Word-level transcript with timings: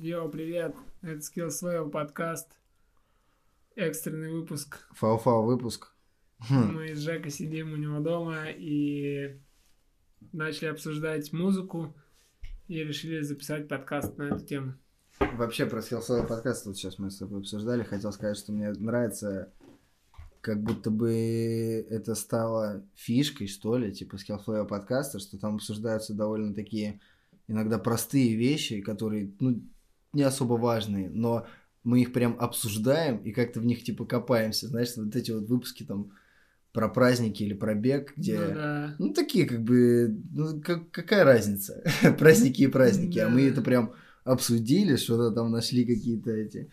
Йоу, 0.00 0.28
привет! 0.28 0.76
Это 1.02 1.18
Skills 1.18 1.60
Swell 1.60 1.90
подкаст. 1.90 2.52
Экстренный 3.74 4.30
выпуск. 4.30 4.86
Фау-фау 4.92 5.44
выпуск. 5.44 5.92
Хм. 6.48 6.72
Мы 6.72 6.94
с 6.94 7.00
Жекой 7.00 7.32
сидим 7.32 7.72
у 7.72 7.76
него 7.76 7.98
дома 7.98 8.44
и 8.48 9.40
начали 10.30 10.68
обсуждать 10.68 11.32
музыку 11.32 11.96
и 12.68 12.84
решили 12.84 13.22
записать 13.22 13.66
подкаст 13.66 14.16
на 14.18 14.28
эту 14.28 14.44
тему. 14.44 14.74
Вообще 15.18 15.66
про 15.66 15.80
Skills 15.80 16.08
Swell 16.08 16.28
подкаст 16.28 16.66
вот 16.66 16.76
сейчас 16.76 17.00
мы 17.00 17.10
с 17.10 17.18
тобой 17.18 17.40
обсуждали. 17.40 17.82
Хотел 17.82 18.12
сказать, 18.12 18.38
что 18.38 18.52
мне 18.52 18.70
нравится 18.70 19.52
как 20.42 20.62
будто 20.62 20.92
бы 20.92 21.84
это 21.90 22.14
стало 22.14 22.84
фишкой, 22.94 23.48
что 23.48 23.76
ли, 23.76 23.92
типа 23.92 24.14
Skills 24.14 24.44
Swell 24.46 24.64
подкаста, 24.64 25.18
что 25.18 25.40
там 25.40 25.56
обсуждаются 25.56 26.14
довольно 26.14 26.54
такие 26.54 27.00
иногда 27.48 27.80
простые 27.80 28.36
вещи, 28.36 28.80
которые, 28.80 29.32
ну, 29.40 29.60
не 30.12 30.22
особо 30.22 30.54
важные, 30.54 31.10
но 31.10 31.46
мы 31.84 32.02
их 32.02 32.12
прям 32.12 32.36
обсуждаем 32.38 33.18
и 33.18 33.32
как-то 33.32 33.60
в 33.60 33.66
них 33.66 33.82
типа 33.82 34.04
копаемся. 34.04 34.68
Знаешь, 34.68 34.96
вот 34.96 35.14
эти 35.16 35.30
вот 35.30 35.48
выпуски 35.48 35.84
там 35.84 36.12
про 36.72 36.88
праздники 36.88 37.42
или 37.42 37.54
про 37.54 37.74
бег, 37.74 38.12
где... 38.16 38.38
Ну, 38.38 38.54
да. 38.54 38.96
ну 38.98 39.12
такие 39.14 39.46
как 39.46 39.62
бы... 39.62 40.16
Ну, 40.32 40.60
как, 40.60 40.90
какая 40.90 41.24
разница? 41.24 41.82
праздники 42.18 42.62
и 42.62 42.66
праздники. 42.66 43.18
Да. 43.18 43.26
А 43.26 43.30
мы 43.30 43.42
это 43.42 43.62
прям 43.62 43.94
обсудили, 44.24 44.96
что-то 44.96 45.34
там 45.34 45.50
нашли 45.50 45.84
какие-то 45.86 46.30
эти 46.30 46.70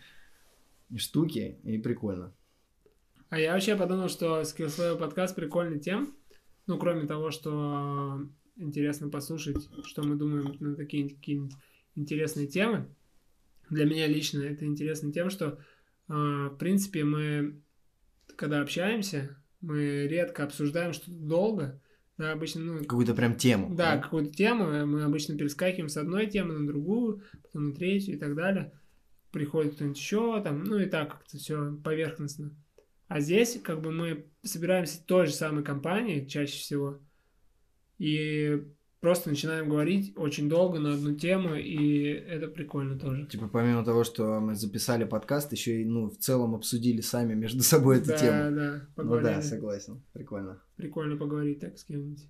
штуки, 0.94 1.58
и 1.64 1.78
прикольно. 1.78 2.32
А 3.28 3.40
я 3.40 3.54
вообще 3.54 3.74
подумал, 3.74 4.08
что 4.08 4.42
Skillslave 4.42 4.98
подкаст 4.98 5.34
прикольный 5.34 5.80
тем, 5.80 6.14
ну, 6.66 6.78
кроме 6.78 7.06
того, 7.06 7.30
что 7.30 8.20
интересно 8.56 9.08
послушать, 9.08 9.68
что 9.84 10.02
мы 10.02 10.16
думаем 10.16 10.56
на 10.60 10.76
такие, 10.76 11.08
такие 11.08 11.48
интересные 11.94 12.46
темы 12.46 12.86
для 13.70 13.84
меня 13.84 14.06
лично 14.06 14.42
это 14.42 14.64
интересно 14.64 15.12
тем, 15.12 15.30
что, 15.30 15.58
э, 16.08 16.12
в 16.12 16.56
принципе, 16.58 17.04
мы, 17.04 17.60
когда 18.36 18.60
общаемся, 18.60 19.36
мы 19.60 20.06
редко 20.06 20.44
обсуждаем 20.44 20.92
что-то 20.92 21.16
долго, 21.18 21.80
да, 22.18 22.32
обычно, 22.32 22.62
ну... 22.62 22.78
Какую-то 22.80 23.14
прям 23.14 23.36
тему. 23.36 23.74
Да, 23.74 23.96
да? 23.96 24.02
какую-то 24.02 24.32
тему, 24.32 24.86
мы 24.86 25.02
обычно 25.02 25.36
перескакиваем 25.36 25.88
с 25.88 25.96
одной 25.98 26.26
темы 26.26 26.54
на 26.54 26.66
другую, 26.66 27.22
потом 27.42 27.68
на 27.68 27.74
третью 27.74 28.14
и 28.14 28.18
так 28.18 28.34
далее. 28.34 28.72
Приходит 29.32 29.74
кто-нибудь 29.74 29.98
еще, 29.98 30.42
там, 30.42 30.64
ну 30.64 30.78
и 30.78 30.86
так 30.86 31.12
как-то 31.12 31.36
все 31.36 31.74
поверхностно. 31.84 32.56
А 33.08 33.20
здесь, 33.20 33.60
как 33.62 33.82
бы, 33.82 33.92
мы 33.92 34.26
собираемся 34.42 34.98
в 34.98 35.04
той 35.04 35.26
же 35.26 35.32
самой 35.32 35.62
компании 35.62 36.26
чаще 36.26 36.58
всего, 36.58 37.00
и 37.98 38.62
просто 39.06 39.30
начинаем 39.30 39.68
говорить 39.68 40.14
очень 40.16 40.48
долго 40.48 40.80
на 40.80 40.94
одну 40.94 41.14
тему, 41.14 41.54
и 41.54 42.06
это 42.08 42.48
прикольно 42.48 42.98
тоже. 42.98 43.26
Типа, 43.26 43.46
помимо 43.46 43.84
того, 43.84 44.02
что 44.02 44.40
мы 44.40 44.56
записали 44.56 45.04
подкаст, 45.04 45.52
еще 45.52 45.80
и, 45.80 45.84
ну, 45.84 46.10
в 46.10 46.16
целом 46.16 46.56
обсудили 46.56 47.02
сами 47.02 47.34
между 47.34 47.62
собой 47.62 47.98
эту 47.98 48.08
да, 48.08 48.18
тему. 48.18 48.38
Да, 48.38 48.50
да. 48.50 49.04
Ну 49.04 49.20
да, 49.20 49.42
согласен, 49.42 50.02
прикольно. 50.12 50.60
Прикольно 50.74 51.16
поговорить 51.16 51.60
так 51.60 51.78
с 51.78 51.84
кем-нибудь. 51.84 52.28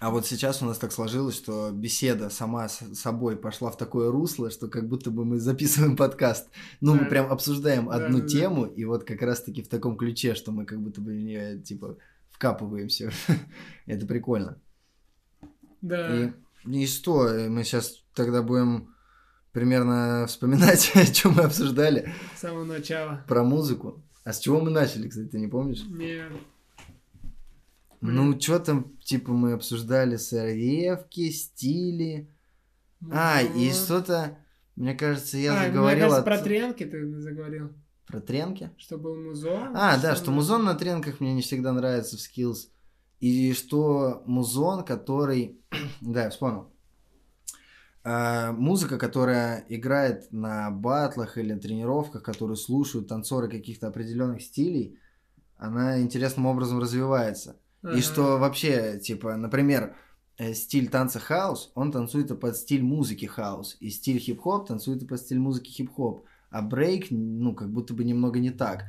А 0.00 0.10
вот 0.10 0.26
сейчас 0.26 0.62
у 0.62 0.64
нас 0.66 0.78
так 0.78 0.90
сложилось, 0.90 1.36
что 1.36 1.70
беседа 1.70 2.28
сама 2.28 2.68
с 2.68 2.80
собой 2.94 3.36
пошла 3.36 3.70
в 3.70 3.78
такое 3.78 4.10
русло, 4.10 4.50
что 4.50 4.66
как 4.66 4.88
будто 4.88 5.12
бы 5.12 5.24
мы 5.24 5.38
записываем 5.38 5.96
подкаст. 5.96 6.50
Ну, 6.80 6.94
да. 6.94 7.02
мы 7.02 7.08
прям 7.08 7.30
обсуждаем 7.30 7.88
одну 7.88 8.18
да, 8.18 8.26
тему, 8.26 8.66
да. 8.66 8.72
и 8.72 8.84
вот 8.84 9.04
как 9.04 9.22
раз-таки 9.22 9.62
в 9.62 9.68
таком 9.68 9.96
ключе, 9.96 10.34
что 10.34 10.50
мы 10.50 10.66
как 10.66 10.80
будто 10.80 11.00
бы 11.00 11.12
в 11.12 11.22
нее, 11.22 11.60
типа, 11.60 11.98
вкапываемся. 12.30 13.12
Это 13.86 14.06
прикольно. 14.06 14.60
Да. 15.86 16.24
И, 16.24 16.32
и 16.66 16.86
что, 16.86 17.28
мы 17.48 17.62
сейчас 17.62 18.02
тогда 18.14 18.42
будем 18.42 18.94
примерно 19.52 20.24
вспоминать, 20.28 20.90
о 20.94 21.06
чем 21.06 21.34
мы 21.34 21.42
обсуждали. 21.44 22.12
С 22.34 22.40
самого 22.40 22.64
начала. 22.64 23.24
Про 23.28 23.44
музыку. 23.44 24.02
А 24.24 24.32
с 24.32 24.40
чего 24.40 24.60
мы 24.60 24.70
начали, 24.70 25.08
кстати, 25.08 25.28
ты 25.28 25.38
не 25.38 25.46
помнишь? 25.46 25.84
Нет. 25.86 26.32
Ну, 28.00 28.38
что 28.40 28.58
там, 28.58 28.96
типа, 28.98 29.32
мы 29.32 29.52
обсуждали 29.52 30.16
сырьевки, 30.16 31.30
стили. 31.30 32.28
Ну... 33.00 33.10
А, 33.12 33.40
и 33.42 33.70
что-то, 33.70 34.38
мне 34.74 34.94
кажется, 34.94 35.38
я 35.38 35.60
а, 35.60 35.66
заговорил... 35.66 35.84
Мне 35.84 36.00
кажется, 36.00 36.18
от... 36.18 36.24
про 36.24 36.38
тренки 36.38 36.84
ты 36.84 37.20
заговорил. 37.20 37.70
Про 38.06 38.20
тренки? 38.20 38.70
Что 38.78 38.98
был 38.98 39.16
музон. 39.16 39.76
А, 39.76 39.96
да, 39.98 40.16
что 40.16 40.30
музон 40.32 40.64
на 40.64 40.74
тренках 40.74 41.20
мне 41.20 41.32
не 41.32 41.42
всегда 41.42 41.72
нравится 41.72 42.16
в 42.16 42.20
skills. 42.20 42.68
И 43.20 43.52
что 43.54 44.22
музон, 44.26 44.84
который... 44.84 45.60
да, 46.00 46.24
я 46.24 46.30
вспомнил. 46.30 46.68
А, 48.04 48.52
музыка, 48.52 48.98
которая 48.98 49.64
играет 49.68 50.30
на 50.32 50.70
батлах 50.70 51.38
или 51.38 51.54
тренировках, 51.54 52.22
которую 52.22 52.56
слушают 52.56 53.08
танцоры 53.08 53.48
каких-то 53.48 53.88
определенных 53.88 54.42
стилей, 54.42 54.98
она 55.56 56.00
интересным 56.00 56.46
образом 56.46 56.78
развивается. 56.78 57.56
Uh-huh. 57.82 57.98
И 57.98 58.02
что 58.02 58.38
вообще, 58.38 59.00
типа, 59.00 59.36
например, 59.36 59.96
э, 60.38 60.52
стиль 60.54 60.88
танца 60.88 61.18
хаус, 61.18 61.72
он 61.74 61.90
танцует 61.92 62.38
под 62.38 62.56
стиль 62.56 62.82
музыки 62.82 63.24
хаус, 63.24 63.76
и 63.80 63.90
стиль 63.90 64.18
хип-хоп 64.18 64.68
танцует 64.68 65.08
под 65.08 65.18
стиль 65.18 65.38
музыки 65.38 65.70
хип-хоп, 65.70 66.26
а 66.50 66.62
брейк, 66.62 67.06
ну, 67.10 67.54
как 67.54 67.72
будто 67.72 67.94
бы 67.94 68.04
немного 68.04 68.38
не 68.38 68.50
так 68.50 68.84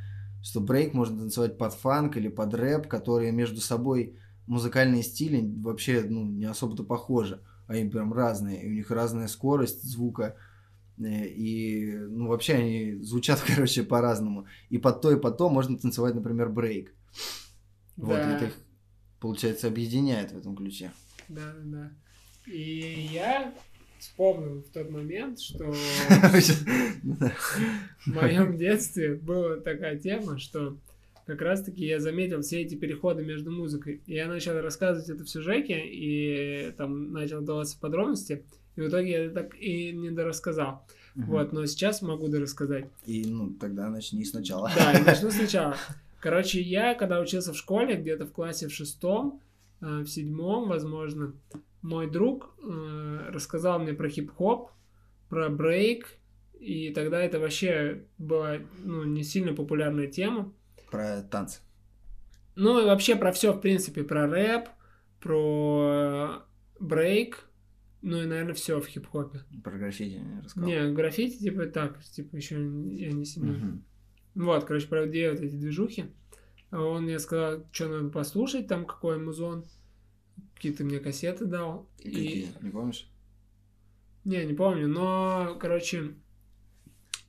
что 0.47 0.61
брейк 0.61 0.93
можно 0.93 1.19
танцевать 1.19 1.57
под 1.57 1.73
фанк 1.73 2.15
или 2.15 2.29
под 2.29 2.53
рэп, 2.53 2.87
которые 2.87 3.33
между 3.33 3.59
собой 3.59 4.17
музыкальные 4.45 5.03
стили 5.03 5.43
вообще 5.61 6.05
ну, 6.07 6.23
не 6.23 6.45
особо-то 6.45 6.85
похожи. 6.85 7.41
Они 7.67 7.89
прям 7.89 8.13
разные, 8.13 8.63
и 8.63 8.69
у 8.69 8.73
них 8.73 8.89
разная 8.89 9.27
скорость 9.27 9.83
звука, 9.83 10.37
э, 10.99 11.27
и 11.27 11.97
ну, 11.97 12.27
вообще 12.27 12.53
они 12.53 12.95
звучат, 13.01 13.43
короче, 13.47 13.83
по-разному. 13.83 14.45
И 14.69 14.77
под 14.77 15.01
то, 15.01 15.11
и 15.11 15.19
под 15.19 15.37
то 15.37 15.49
можно 15.49 15.77
танцевать, 15.77 16.15
например, 16.15 16.47
брейк. 16.47 16.93
Да. 17.97 18.05
Вот, 18.05 18.15
это 18.15 18.45
их, 18.45 18.53
получается, 19.19 19.67
объединяет 19.67 20.31
в 20.31 20.37
этом 20.37 20.55
ключе. 20.55 20.93
Да, 21.27 21.53
да. 21.61 21.91
И 22.45 23.09
я 23.11 23.53
вспомнил 23.99 24.61
в 24.61 24.69
тот 24.69 24.89
момент, 24.89 25.39
что 25.39 25.71
в 28.05 28.07
моем 28.07 28.57
детстве 28.57 29.15
была 29.15 29.57
такая 29.57 29.97
тема, 29.97 30.39
что 30.39 30.77
как 31.27 31.41
раз-таки 31.41 31.85
я 31.85 31.99
заметил 31.99 32.41
все 32.41 32.61
эти 32.61 32.75
переходы 32.75 33.23
между 33.23 33.51
музыкой. 33.51 34.01
И 34.05 34.13
я 34.13 34.27
начал 34.27 34.59
рассказывать 34.61 35.09
это 35.09 35.25
все 35.25 35.41
Жеке, 35.41 35.81
и 35.85 36.71
там 36.77 37.11
начал 37.11 37.41
даваться 37.41 37.77
подробности. 37.77 38.43
И 38.77 38.81
в 38.81 38.87
итоге 38.87 39.25
я 39.25 39.29
так 39.29 39.53
и 39.59 39.91
не 39.91 40.09
дорассказал. 40.09 40.85
Угу. 41.17 41.25
Вот, 41.25 41.51
но 41.51 41.65
сейчас 41.65 42.01
могу 42.01 42.29
дорассказать. 42.29 42.85
И, 43.05 43.25
ну, 43.25 43.49
тогда 43.59 43.89
начни 43.89 44.23
сначала. 44.23 44.71
Да, 44.75 44.97
начну 45.05 45.29
сначала. 45.31 45.75
Короче, 46.21 46.61
я, 46.61 46.95
когда 46.95 47.19
учился 47.19 47.51
в 47.53 47.57
школе, 47.57 47.95
где-то 47.95 48.25
в 48.25 48.31
классе 48.31 48.67
в 48.67 48.73
шестом, 48.73 49.41
э, 49.81 50.01
в 50.01 50.07
седьмом, 50.07 50.69
возможно, 50.69 51.33
мой 51.87 52.09
друг 52.09 52.53
э, 52.61 53.29
рассказал 53.29 53.79
мне 53.79 53.93
про 53.93 54.09
хип-хоп, 54.09 54.71
про 55.29 55.49
брейк, 55.49 56.17
и 56.59 56.91
тогда 56.91 57.21
это 57.21 57.39
вообще 57.39 58.05
была 58.17 58.57
ну, 58.83 59.03
не 59.03 59.23
сильно 59.23 59.53
популярная 59.53 60.07
тема. 60.07 60.53
Про 60.91 61.21
танцы. 61.23 61.61
Ну 62.55 62.81
и 62.81 62.85
вообще 62.85 63.15
про 63.15 63.31
все, 63.31 63.53
в 63.53 63.61
принципе, 63.61 64.03
про 64.03 64.27
рэп, 64.27 64.67
про 65.21 66.43
брейк, 66.79 67.45
ну 68.01 68.21
и, 68.21 68.25
наверное, 68.25 68.53
все 68.53 68.79
в 68.79 68.87
хип-хопе. 68.87 69.41
Про 69.63 69.77
граффити 69.77 70.15
не 70.15 70.41
рассказал. 70.41 70.69
Не, 70.69 70.91
граффити, 70.91 71.37
типа, 71.39 71.67
так, 71.67 72.03
типа, 72.03 72.35
еще 72.35 72.55
я 72.55 73.11
не 73.11 73.25
сильно. 73.25 73.53
Угу. 73.53 74.45
Вот, 74.45 74.65
короче, 74.65 74.87
про 74.87 75.05
две 75.05 75.31
вот 75.31 75.39
эти 75.39 75.55
движухи. 75.55 76.05
Он 76.71 77.03
мне 77.03 77.17
сказал, 77.19 77.65
что 77.71 77.87
надо 77.87 78.09
послушать, 78.09 78.67
там 78.67 78.85
какой 78.85 79.17
музон 79.17 79.65
какие-то 80.57 80.83
мне 80.83 80.99
кассеты 80.99 81.45
дал. 81.45 81.87
Какие? 81.97 82.43
И... 82.43 82.47
Не 82.61 82.71
помнишь? 82.71 83.07
Не, 84.25 84.43
не 84.43 84.53
помню, 84.53 84.87
но, 84.87 85.57
короче, 85.61 86.15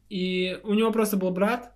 и 0.09 0.59
у 0.65 0.75
него 0.75 0.91
просто 0.91 1.17
был 1.17 1.31
брат, 1.31 1.73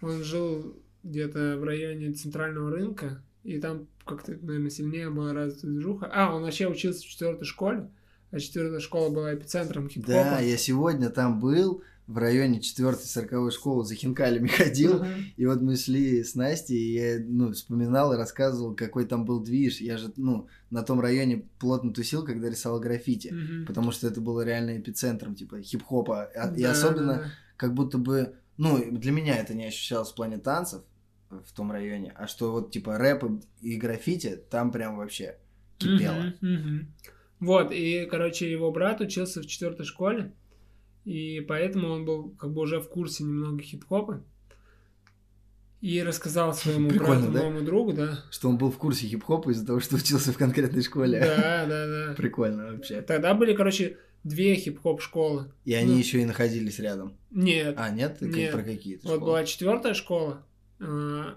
он 0.00 0.22
жил 0.22 0.80
где-то 1.02 1.58
в 1.58 1.64
районе 1.64 2.12
центрального 2.12 2.70
рынка, 2.70 3.22
и 3.42 3.58
там 3.58 3.88
как-то, 4.06 4.32
наверное, 4.32 4.70
сильнее 4.70 5.10
была 5.10 5.34
развита 5.34 5.66
движуха. 5.66 6.10
А, 6.12 6.34
он 6.34 6.42
вообще 6.42 6.66
учился 6.66 7.02
в 7.02 7.06
четвертой 7.06 7.44
школе, 7.44 7.90
а 8.30 8.38
четвертая 8.38 8.80
школа 8.80 9.10
была 9.12 9.34
эпицентром 9.34 9.88
хип-хопа. 9.88 10.12
Да, 10.12 10.40
я 10.40 10.56
сегодня 10.56 11.10
там 11.10 11.40
был, 11.40 11.82
в 12.06 12.18
районе 12.18 12.60
четвертой 12.60 13.06
сороковой 13.06 13.50
школы 13.50 13.84
за 13.84 13.94
хинкалями 13.94 14.48
ходил, 14.48 15.02
uh-huh. 15.02 15.22
и 15.36 15.46
вот 15.46 15.62
мы 15.62 15.76
шли 15.76 16.22
с 16.22 16.34
Настей, 16.34 16.76
и 16.76 16.92
я, 16.94 17.24
ну, 17.26 17.52
вспоминал 17.52 18.12
и 18.12 18.16
рассказывал, 18.16 18.74
какой 18.74 19.06
там 19.06 19.24
был 19.24 19.40
движ. 19.40 19.80
Я 19.80 19.96
же, 19.96 20.12
ну, 20.16 20.48
на 20.70 20.82
том 20.82 21.00
районе 21.00 21.46
плотно 21.58 21.92
тусил, 21.92 22.24
когда 22.24 22.50
рисовал 22.50 22.80
граффити, 22.80 23.28
uh-huh. 23.28 23.66
потому 23.66 23.90
что 23.90 24.06
это 24.06 24.20
было 24.20 24.42
реально 24.42 24.78
эпицентром, 24.78 25.34
типа, 25.34 25.62
хип-хопа. 25.62 26.30
Да, 26.34 26.54
и 26.54 26.62
особенно, 26.62 27.14
да. 27.14 27.24
как 27.56 27.74
будто 27.74 27.96
бы, 27.96 28.34
ну, 28.58 28.84
для 28.90 29.12
меня 29.12 29.36
это 29.36 29.54
не 29.54 29.64
ощущалось 29.64 30.10
в 30.10 30.14
плане 30.14 30.38
танцев 30.38 30.82
в 31.30 31.52
том 31.52 31.72
районе, 31.72 32.12
а 32.16 32.26
что 32.26 32.52
вот, 32.52 32.70
типа, 32.70 32.98
рэп 32.98 33.24
и 33.62 33.76
граффити 33.76 34.38
там 34.50 34.70
прям 34.70 34.98
вообще 34.98 35.38
кипело. 35.78 36.14
Uh-huh, 36.14 36.42
uh-huh. 36.42 36.84
Вот, 37.40 37.72
и, 37.72 38.06
короче, 38.06 38.50
его 38.50 38.70
брат 38.70 39.00
учился 39.00 39.42
в 39.42 39.46
четвертой 39.46 39.84
школе, 39.84 40.32
и 41.04 41.40
поэтому 41.40 41.88
он 41.90 42.04
был 42.04 42.30
как 42.38 42.52
бы 42.52 42.62
уже 42.62 42.80
в 42.80 42.88
курсе 42.88 43.24
немного 43.24 43.62
хип-хопа. 43.62 44.22
И 45.80 46.02
рассказал 46.02 46.54
своему 46.54 46.88
Прикольно, 46.88 47.28
брату, 47.28 47.32
да? 47.32 47.42
моему 47.42 47.60
другу, 47.60 47.92
да. 47.92 48.24
Что 48.30 48.48
он 48.48 48.56
был 48.56 48.70
в 48.70 48.78
курсе 48.78 49.06
хип-хопа 49.06 49.50
из-за 49.50 49.66
того, 49.66 49.80
что 49.80 49.96
учился 49.96 50.32
в 50.32 50.38
конкретной 50.38 50.82
школе. 50.82 51.20
Да, 51.20 51.66
да, 51.66 51.86
да. 52.08 52.14
Прикольно 52.16 52.72
вообще. 52.72 53.02
Тогда 53.02 53.34
были, 53.34 53.52
короче, 53.52 53.98
две 54.22 54.54
хип-хоп 54.56 55.02
школы. 55.02 55.52
И 55.66 55.74
они 55.74 55.92
Ну. 55.92 55.98
еще 55.98 56.22
и 56.22 56.24
находились 56.24 56.78
рядом. 56.78 57.18
Нет, 57.30 57.74
А, 57.76 57.90
нет? 57.90 58.16
Как- 58.18 58.28
Нет. 58.34 58.52
Про 58.52 58.62
какие-то 58.62 59.06
вот 59.08 59.16
школы? 59.16 59.30
была 59.30 59.44
четвертая 59.44 59.92
школа. 59.94 60.46
а, 60.80 61.36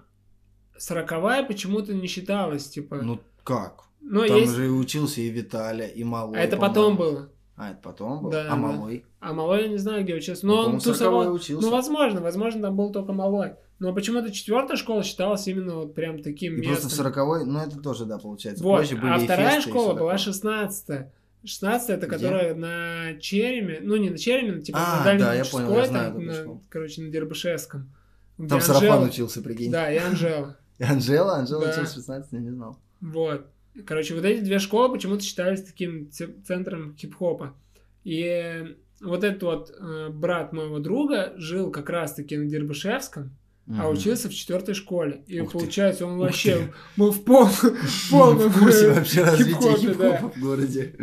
Сороковая 0.78 1.44
почему-то 1.44 1.92
не 1.92 2.06
считалась, 2.06 2.68
типа. 2.68 3.02
Ну 3.02 3.20
как? 3.44 3.84
Но 4.00 4.26
Там 4.26 4.38
есть. 4.38 4.52
же 4.54 4.66
и 4.66 4.70
учился 4.70 5.20
и 5.20 5.28
Виталя, 5.28 5.86
и 5.88 6.04
Малой. 6.04 6.38
А 6.38 6.42
это 6.42 6.56
потом 6.56 6.96
было. 6.96 7.30
А, 7.58 7.70
это 7.72 7.80
потом 7.82 8.22
было? 8.22 8.32
Да, 8.32 8.40
а 8.42 8.48
да. 8.50 8.56
Малой? 8.56 9.04
А 9.20 9.32
малой 9.32 9.62
я 9.62 9.68
не 9.68 9.78
знаю, 9.78 10.04
где 10.04 10.14
учился. 10.14 10.46
Ну, 10.46 10.54
Но 10.54 10.68
он 10.70 10.78
тусовал. 10.80 11.24
40-й 11.24 11.34
учился. 11.36 11.66
Ну, 11.66 11.72
возможно, 11.72 12.20
возможно, 12.20 12.62
там 12.62 12.76
был 12.76 12.92
только 12.92 13.12
малой. 13.12 13.54
Но 13.80 13.92
почему-то 13.92 14.30
четвертая 14.32 14.76
школа 14.76 15.02
считалась 15.02 15.46
именно 15.48 15.74
вот 15.76 15.94
прям 15.94 16.22
таким 16.22 16.54
И 16.54 16.62
просто 16.62 16.86
местом. 16.86 16.90
в 16.90 17.14
40 17.14 17.46
ну 17.46 17.58
это 17.60 17.80
тоже, 17.80 18.04
да, 18.06 18.18
получается. 18.18 18.62
Вот, 18.62 18.78
Позже 18.80 18.96
были 18.96 19.10
а 19.10 19.18
вторая 19.18 19.60
школа 19.60 19.94
была 19.94 20.18
шестнадцатая. 20.18 21.12
Шестнадцатая, 21.44 21.96
это 21.96 22.06
Где? 22.06 22.16
которая 22.16 22.54
на 22.54 23.14
Череме, 23.20 23.78
ну 23.82 23.94
не 23.96 24.10
на 24.10 24.18
Череме, 24.18 24.52
но 24.56 24.60
типа 24.60 24.78
А, 24.80 24.98
на 24.98 25.04
Дальней 25.04 25.22
да, 25.22 25.34
я 25.34 25.44
понял, 25.44 25.72
я 25.74 25.86
знаю 25.86 26.20
на- 26.20 26.60
короче, 26.68 27.02
на 27.02 27.10
Дербышевском. 27.10 27.88
Там 28.48 28.60
Сарафан 28.60 28.88
Анжела- 28.90 29.06
учился, 29.08 29.42
прикинь. 29.42 29.70
Да, 29.70 29.90
и 29.92 29.96
Анжела. 29.98 30.56
И 30.78 30.84
Анжела? 30.84 31.36
Анжела 31.36 31.64
Да. 31.64 31.70
учился 31.72 31.92
в 31.92 31.94
16, 31.94 32.32
я 32.32 32.38
не 32.40 32.50
знал. 32.50 32.78
Вот. 33.00 33.46
Короче, 33.86 34.14
вот 34.14 34.24
эти 34.24 34.40
две 34.40 34.58
школы 34.58 34.92
почему-то 34.92 35.22
считались 35.22 35.62
таким 35.62 36.10
центром 36.10 36.96
хип-хопа. 36.96 37.54
И 38.04 38.76
вот 39.00 39.24
этот 39.24 39.42
вот 39.42 39.70
э, 39.78 40.08
брат 40.10 40.52
моего 40.52 40.78
друга 40.78 41.32
жил 41.36 41.70
как 41.70 41.90
раз-таки 41.90 42.36
на 42.36 42.46
Дербышевском, 42.46 43.30
а 43.68 43.82
Мгм. 43.84 43.90
учился 43.92 44.28
в 44.28 44.34
четвертой 44.34 44.74
школе. 44.74 45.22
И 45.26 45.40
Ух 45.40 45.52
ты. 45.52 45.58
получается, 45.58 46.06
он 46.06 46.14
Ух 46.14 46.20
вообще 46.26 46.56
ты. 46.56 46.72
был 46.96 47.12
в 47.12 47.22
пол, 47.24 47.44
в 47.46 48.10
полном 48.10 48.48
в 48.48 48.58
курсе 48.58 48.90
вообще 48.92 49.24
развития 49.24 49.76
хип-хопа 49.76 50.32
в 50.34 50.40
городе. 50.40 50.94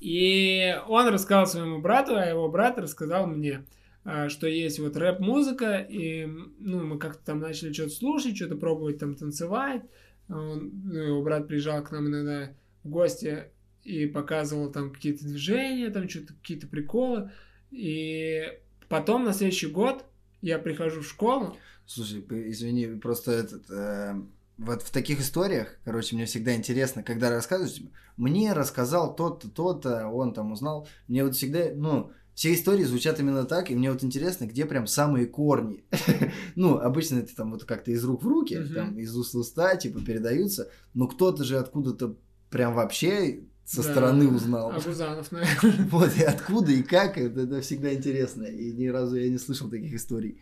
И 0.00 0.74
он 0.88 1.08
рассказал 1.08 1.46
своему 1.46 1.80
брату, 1.80 2.16
а 2.16 2.24
его 2.24 2.48
брат 2.48 2.78
рассказал 2.78 3.26
мне, 3.26 3.64
а, 4.04 4.28
что 4.28 4.46
есть 4.46 4.78
вот 4.78 4.96
рэп-музыка, 4.96 5.78
и 5.78 6.26
ну, 6.60 6.84
мы 6.84 6.98
как-то 6.98 7.24
там 7.24 7.40
начали 7.40 7.72
что-то 7.72 7.90
слушать, 7.90 8.36
что-то 8.36 8.56
пробовать 8.56 8.98
там 8.98 9.14
танцевать. 9.14 9.82
Он- 10.28 10.70
ну, 10.84 10.98
его 10.98 11.22
брат 11.22 11.46
приезжал 11.48 11.82
к 11.84 11.90
нам 11.90 12.08
иногда 12.08 12.50
в 12.84 12.88
гости 12.88 13.44
и 13.84 14.06
показывал 14.06 14.70
там 14.72 14.92
какие-то 14.92 15.24
движения, 15.24 15.90
там 15.90 16.08
что-то, 16.08 16.34
какие-то 16.34 16.66
приколы. 16.66 17.30
И 17.70 18.42
потом 18.88 19.24
на 19.24 19.32
следующий 19.32 19.68
год 19.68 20.04
я 20.42 20.58
прихожу 20.58 21.00
в 21.02 21.08
школу, 21.08 21.56
Слушай, 21.86 22.24
извини, 22.50 22.86
просто 22.98 23.30
этот... 23.30 23.70
э, 23.70 24.14
вот 24.58 24.82
в 24.82 24.90
таких 24.90 25.20
историях, 25.20 25.78
короче, 25.84 26.16
мне 26.16 26.24
всегда 26.26 26.54
интересно, 26.56 27.04
когда 27.04 27.30
рассказывают, 27.30 27.74
типа, 27.74 27.90
мне 28.16 28.52
рассказал 28.52 29.14
тот-то, 29.14 29.48
тот-то, 29.48 30.08
он 30.08 30.34
там 30.34 30.50
узнал. 30.50 30.88
Мне 31.06 31.22
вот 31.24 31.36
всегда, 31.36 31.66
ну, 31.74 32.10
все 32.36 32.52
истории 32.52 32.84
звучат 32.84 33.18
именно 33.18 33.44
так, 33.44 33.70
и 33.70 33.74
мне 33.74 33.90
вот 33.90 34.04
интересно, 34.04 34.44
где 34.44 34.66
прям 34.66 34.86
самые 34.86 35.26
корни. 35.26 35.84
Ну, 36.54 36.76
обычно 36.78 37.18
это 37.20 37.34
там 37.34 37.50
вот 37.50 37.64
как-то 37.64 37.90
из 37.90 38.04
рук 38.04 38.22
в 38.22 38.28
руки, 38.28 38.62
там 38.74 38.98
из 38.98 39.16
уст 39.16 39.32
в 39.34 39.38
уста, 39.38 39.74
типа, 39.76 40.02
передаются, 40.04 40.70
но 40.94 41.06
кто-то 41.08 41.44
же 41.44 41.56
откуда-то 41.58 42.16
прям 42.50 42.74
вообще 42.74 43.40
со 43.64 43.82
Да, 43.82 43.90
стороны 43.90 44.28
узнал. 44.28 44.70
Агузанов, 44.70 45.32
наверное. 45.32 45.88
Вот, 45.90 46.14
и 46.16 46.22
откуда, 46.22 46.72
и 46.72 46.82
как, 46.82 47.16
это, 47.16 47.40
это 47.40 47.62
всегда 47.62 47.92
интересно. 47.94 48.44
И 48.44 48.70
ни 48.72 48.86
разу 48.88 49.16
я 49.16 49.28
не 49.30 49.38
слышал 49.38 49.70
таких 49.70 49.94
историй. 49.94 50.38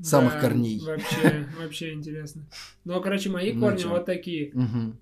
Самых 0.00 0.34
Да, 0.34 0.40
корней. 0.40 0.80
Вообще, 0.80 1.46
вообще 1.60 1.92
интересно. 1.92 2.46
Ну, 2.84 3.00
короче, 3.02 3.30
мои 3.30 3.52
Ну, 3.52 3.60
корни 3.62 3.78
чё? 3.82 3.88
вот 3.90 4.06
такие. 4.06 4.52
Мгм. 4.54 4.96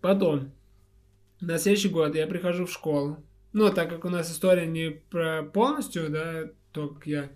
Потом, 0.00 0.52
на 1.40 1.58
следующий 1.58 1.88
год 1.88 2.14
я 2.14 2.26
прихожу 2.28 2.66
в 2.66 2.72
школу. 2.72 3.16
Ну, 3.52 3.70
так 3.72 3.88
как 3.90 4.04
у 4.04 4.08
нас 4.08 4.30
история 4.30 4.66
не 4.66 4.90
про 4.90 5.42
полностью, 5.42 6.08
да, 6.10 6.50
то, 6.72 6.88
как 6.88 7.06
я 7.06 7.30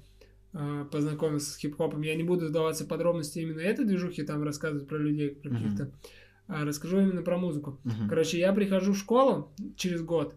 а, 0.52 0.84
познакомился 0.84 1.50
с 1.52 1.56
хип-хопом, 1.56 2.02
я 2.02 2.14
не 2.14 2.22
буду 2.22 2.46
вдаваться 2.46 2.84
в 2.84 2.88
подробности 2.88 3.40
именно 3.40 3.61
этой 3.61 3.84
движухи, 3.84 4.22
там 4.22 4.43
рассказывать 4.44 4.87
про 4.88 4.99
людей, 4.99 5.31
про 5.31 5.50
Мгм. 5.50 5.58
каких-то. 5.62 5.90
А 6.46 6.64
расскажу 6.64 7.00
именно 7.00 7.22
про 7.22 7.37
музыку. 7.38 7.81
Мгм. 7.84 8.08
Короче, 8.08 8.38
я 8.38 8.52
прихожу 8.52 8.93
в 8.93 8.99
школу 8.99 9.52
через 9.76 10.02
год. 10.02 10.37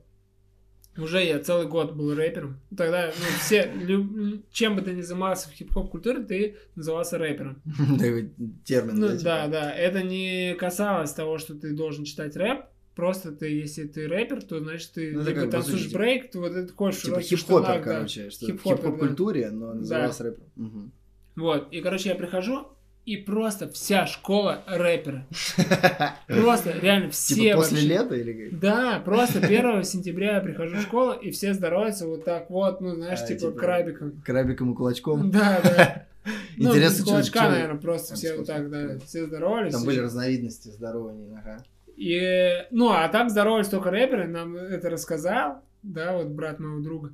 Уже 0.98 1.24
я 1.24 1.38
целый 1.40 1.68
год 1.68 1.94
был 1.94 2.16
рэпером. 2.16 2.60
Тогда 2.76 3.08
ну, 3.16 3.26
все, 3.40 3.72
лю- 3.72 4.42
чем 4.52 4.76
бы 4.76 4.82
ты 4.82 4.94
ни 4.94 5.02
занимался 5.02 5.48
в 5.48 5.52
хип-хоп 5.54 5.92
культуре, 5.92 6.24
ты 6.24 6.56
назывался 6.76 7.20
рэпером. 7.20 7.62
Такой 8.00 8.32
термин. 8.66 8.96
Ну 9.00 9.10
да, 9.22 9.48
да. 9.48 9.72
Это 9.72 10.02
не 10.02 10.56
касалось 10.56 11.14
того, 11.14 11.38
что 11.38 11.54
ты 11.54 11.76
должен 11.76 12.04
читать 12.04 12.36
рэп. 12.36 12.62
Просто 12.98 13.32
ты, 13.32 13.48
если 13.48 13.86
ты 13.86 14.08
рэпер, 14.08 14.42
то 14.42 14.60
значит 14.60 14.92
ты 14.94 15.14
Ну, 15.14 15.24
либо 15.24 15.48
танцуешь 15.50 15.84
сути, 15.84 15.94
брейк, 15.94 16.32
то 16.32 16.40
вот 16.40 16.52
это 16.52 16.74
в 16.74 16.92
Типа 16.92 17.22
хип-хопер, 17.22 17.62
да. 17.68 17.80
короче. 17.80 18.30
Что 18.32 18.46
Хип-хопер, 18.48 18.76
да. 18.78 18.82
хип-хоп-культуре, 18.88 19.52
но 19.52 19.74
назывался 19.76 20.24
рэпом. 20.24 20.44
Мгм. 20.56 20.92
Вот. 21.36 21.72
И, 21.72 21.80
короче, 21.82 22.10
я 22.10 22.16
прихожу, 22.16 22.68
и 23.06 23.16
просто 23.18 23.70
вся 23.70 24.08
школа 24.08 24.64
рэперы. 24.68 25.26
Просто 26.28 26.72
реально 26.82 27.10
все 27.12 27.36
Типа 27.36 27.58
после 27.58 27.78
вообще. 27.78 27.88
лета 27.88 28.16
или 28.16 28.50
как? 28.50 28.60
Да, 28.60 29.00
просто 29.06 29.40
1 29.46 29.84
сентября 29.84 30.36
я 30.36 30.42
прихожу 30.42 30.76
в 30.78 30.82
школу, 30.82 31.14
и 31.14 31.32
все 31.32 31.54
здороваются 31.54 32.08
вот 32.08 32.26
так 32.26 32.50
вот, 32.50 32.82
ну, 32.82 32.96
знаешь, 32.96 33.20
А, 33.22 33.28
типа, 33.28 33.40
типа, 33.40 33.52
крабиком. 33.54 34.22
Крабиком 34.26 34.74
и 34.74 34.76
кулачком. 34.76 35.32
Да, 35.32 35.62
да. 35.64 36.08
Ну, 36.58 36.70
Интересно, 36.72 36.98
без 36.98 37.06
чё- 37.06 37.10
кулачка, 37.12 37.40
чё- 37.40 37.50
наверное, 37.52 37.80
просто 37.80 38.16
все 38.16 38.32
без 38.32 38.38
вот 38.40 38.48
так, 38.48 38.70
да, 38.70 38.88
да. 38.88 39.00
все 39.00 39.26
здоровались. 39.28 39.72
Там 39.72 39.86
были 39.86 40.00
разновидности 40.00 40.68
здорования, 40.68 41.38
ага. 41.42 41.64
И, 41.98 42.66
ну, 42.72 42.90
а 42.92 43.08
так 43.10 43.30
здоровались 43.32 43.68
только 43.70 43.90
рэперы, 43.92 44.28
нам 44.28 44.56
это 44.56 44.90
рассказал, 44.90 45.64
да, 45.84 46.16
вот 46.16 46.28
брат 46.28 46.60
моего 46.60 46.80
друга. 46.80 47.14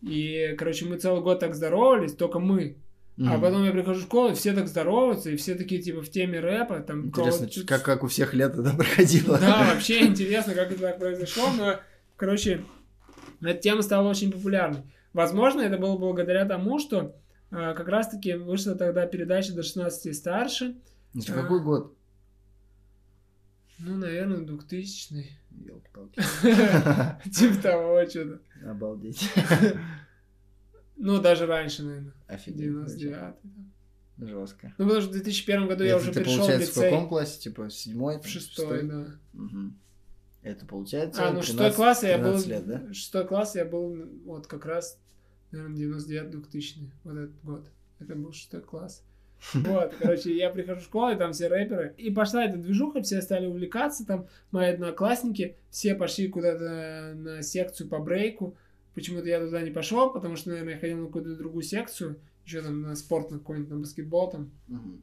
И, 0.00 0.54
короче, 0.58 0.86
мы 0.86 0.96
целый 0.96 1.22
год 1.22 1.38
так 1.38 1.54
здоровались, 1.54 2.14
только 2.14 2.38
мы. 2.38 2.76
А 3.18 3.22
Мгм. 3.34 3.40
потом 3.42 3.64
я 3.64 3.72
прихожу 3.72 4.00
в 4.00 4.04
школу, 4.04 4.30
и 4.30 4.34
все 4.34 4.54
так 4.54 4.68
здороваются, 4.68 5.30
и 5.30 5.36
все 5.36 5.54
такие, 5.54 5.82
типа, 5.82 6.00
в 6.00 6.08
теме 6.08 6.40
рэпа. 6.40 6.80
Там, 6.80 7.06
Интересно, 7.08 7.46
чуть- 7.46 7.66
как, 7.66 7.82
как 7.82 8.02
у 8.04 8.06
всех 8.06 8.32
лето 8.32 8.62
да, 8.62 8.72
проходило. 8.76 9.38
Да, 9.38 9.70
вообще 9.74 10.06
интересно, 10.06 10.54
как 10.54 10.72
это 10.72 10.80
так 10.80 10.98
произошло, 10.98 11.44
но, 11.56 11.76
короче, 12.16 12.62
эта 13.42 13.60
тема 13.60 13.82
стала 13.82 14.08
очень 14.08 14.32
популярной. 14.32 14.80
Возможно, 15.12 15.60
это 15.60 15.76
было 15.76 15.98
благодаря 15.98 16.46
тому, 16.46 16.78
что 16.78 17.14
а, 17.50 17.74
как 17.74 17.86
раз-таки 17.88 18.32
вышла 18.32 18.74
тогда 18.76 19.04
передача 19.04 19.52
до 19.52 19.62
16 19.62 20.06
и 20.06 20.12
старше. 20.14 20.76
Это 21.14 21.32
А. 21.34 21.42
какой 21.42 21.62
год? 21.62 21.94
Ну, 23.84 23.96
наверное, 23.96 24.38
2000 24.38 25.26
Ёлки-палки. 25.50 26.20
Типа 27.30 27.62
того, 27.62 28.06
что-то. 28.08 28.40
Обалдеть. 28.64 29.28
Ну, 30.96 31.20
даже 31.20 31.46
раньше, 31.46 31.82
наверное. 31.82 32.12
Офигеть. 32.28 32.60
99 32.60 33.34
Жестко. 34.18 34.72
Ну, 34.78 34.84
потому 34.84 35.00
что 35.00 35.10
в 35.10 35.14
2001 35.14 35.66
году 35.66 35.84
я 35.84 35.96
уже 35.96 36.12
перешел 36.12 36.34
в 36.34 36.38
получается, 36.38 36.72
в 36.72 36.76
лицей. 36.76 36.90
каком 36.90 37.08
классе? 37.08 37.40
Типа 37.40 37.64
в 37.64 37.72
седьмой? 37.72 38.20
В 38.20 38.26
шестой, 38.26 38.82
да. 38.84 39.06
Это 40.42 40.66
получается 40.66 41.28
А, 41.28 41.32
ну, 41.32 41.40
шестой 41.40 41.70
13 41.70 41.76
класс 41.76 42.02
я 42.02 42.18
был... 42.18 42.24
13 42.24 42.46
лет, 42.48 42.66
да? 42.66 42.92
Шестой 42.92 43.26
класс 43.26 43.54
я 43.54 43.64
был 43.64 43.96
вот 44.24 44.46
как 44.46 44.66
раз, 44.66 44.98
наверное, 45.50 45.76
99-2000 45.76 46.90
вот 47.04 47.16
этот 47.16 47.42
год. 47.42 47.70
Это 48.00 48.14
был 48.14 48.32
шестой 48.32 48.60
класс. 48.60 49.04
Вот, 49.54 49.94
короче, 49.98 50.36
я 50.36 50.50
прихожу 50.50 50.80
в 50.80 50.84
школу, 50.84 51.12
и 51.12 51.16
там 51.16 51.32
все 51.32 51.48
рэперы. 51.48 51.94
И 51.98 52.10
пошла 52.10 52.44
эта 52.44 52.56
движуха, 52.58 53.02
все 53.02 53.20
стали 53.20 53.46
увлекаться. 53.46 54.06
Там 54.06 54.28
мои 54.50 54.68
одноклассники, 54.68 55.56
все 55.70 55.94
пошли 55.94 56.28
куда-то 56.28 57.14
на 57.16 57.42
секцию 57.42 57.88
по 57.88 57.98
брейку. 57.98 58.56
Почему-то 58.94 59.28
я 59.28 59.40
туда 59.40 59.62
не 59.62 59.70
пошел, 59.70 60.12
потому 60.12 60.36
что, 60.36 60.50
наверное, 60.50 60.74
я 60.74 60.80
ходил 60.80 60.98
на 60.98 61.06
какую-то 61.06 61.36
другую 61.36 61.62
секцию. 61.62 62.20
Еще 62.44 62.62
там 62.62 62.82
на 62.82 62.94
спорт, 62.94 63.30
на 63.30 63.38
какой-нибудь, 63.38 63.70
на 63.70 63.78
баскетбол 63.78 64.30
там. 64.30 64.50
Мгм. 64.68 65.02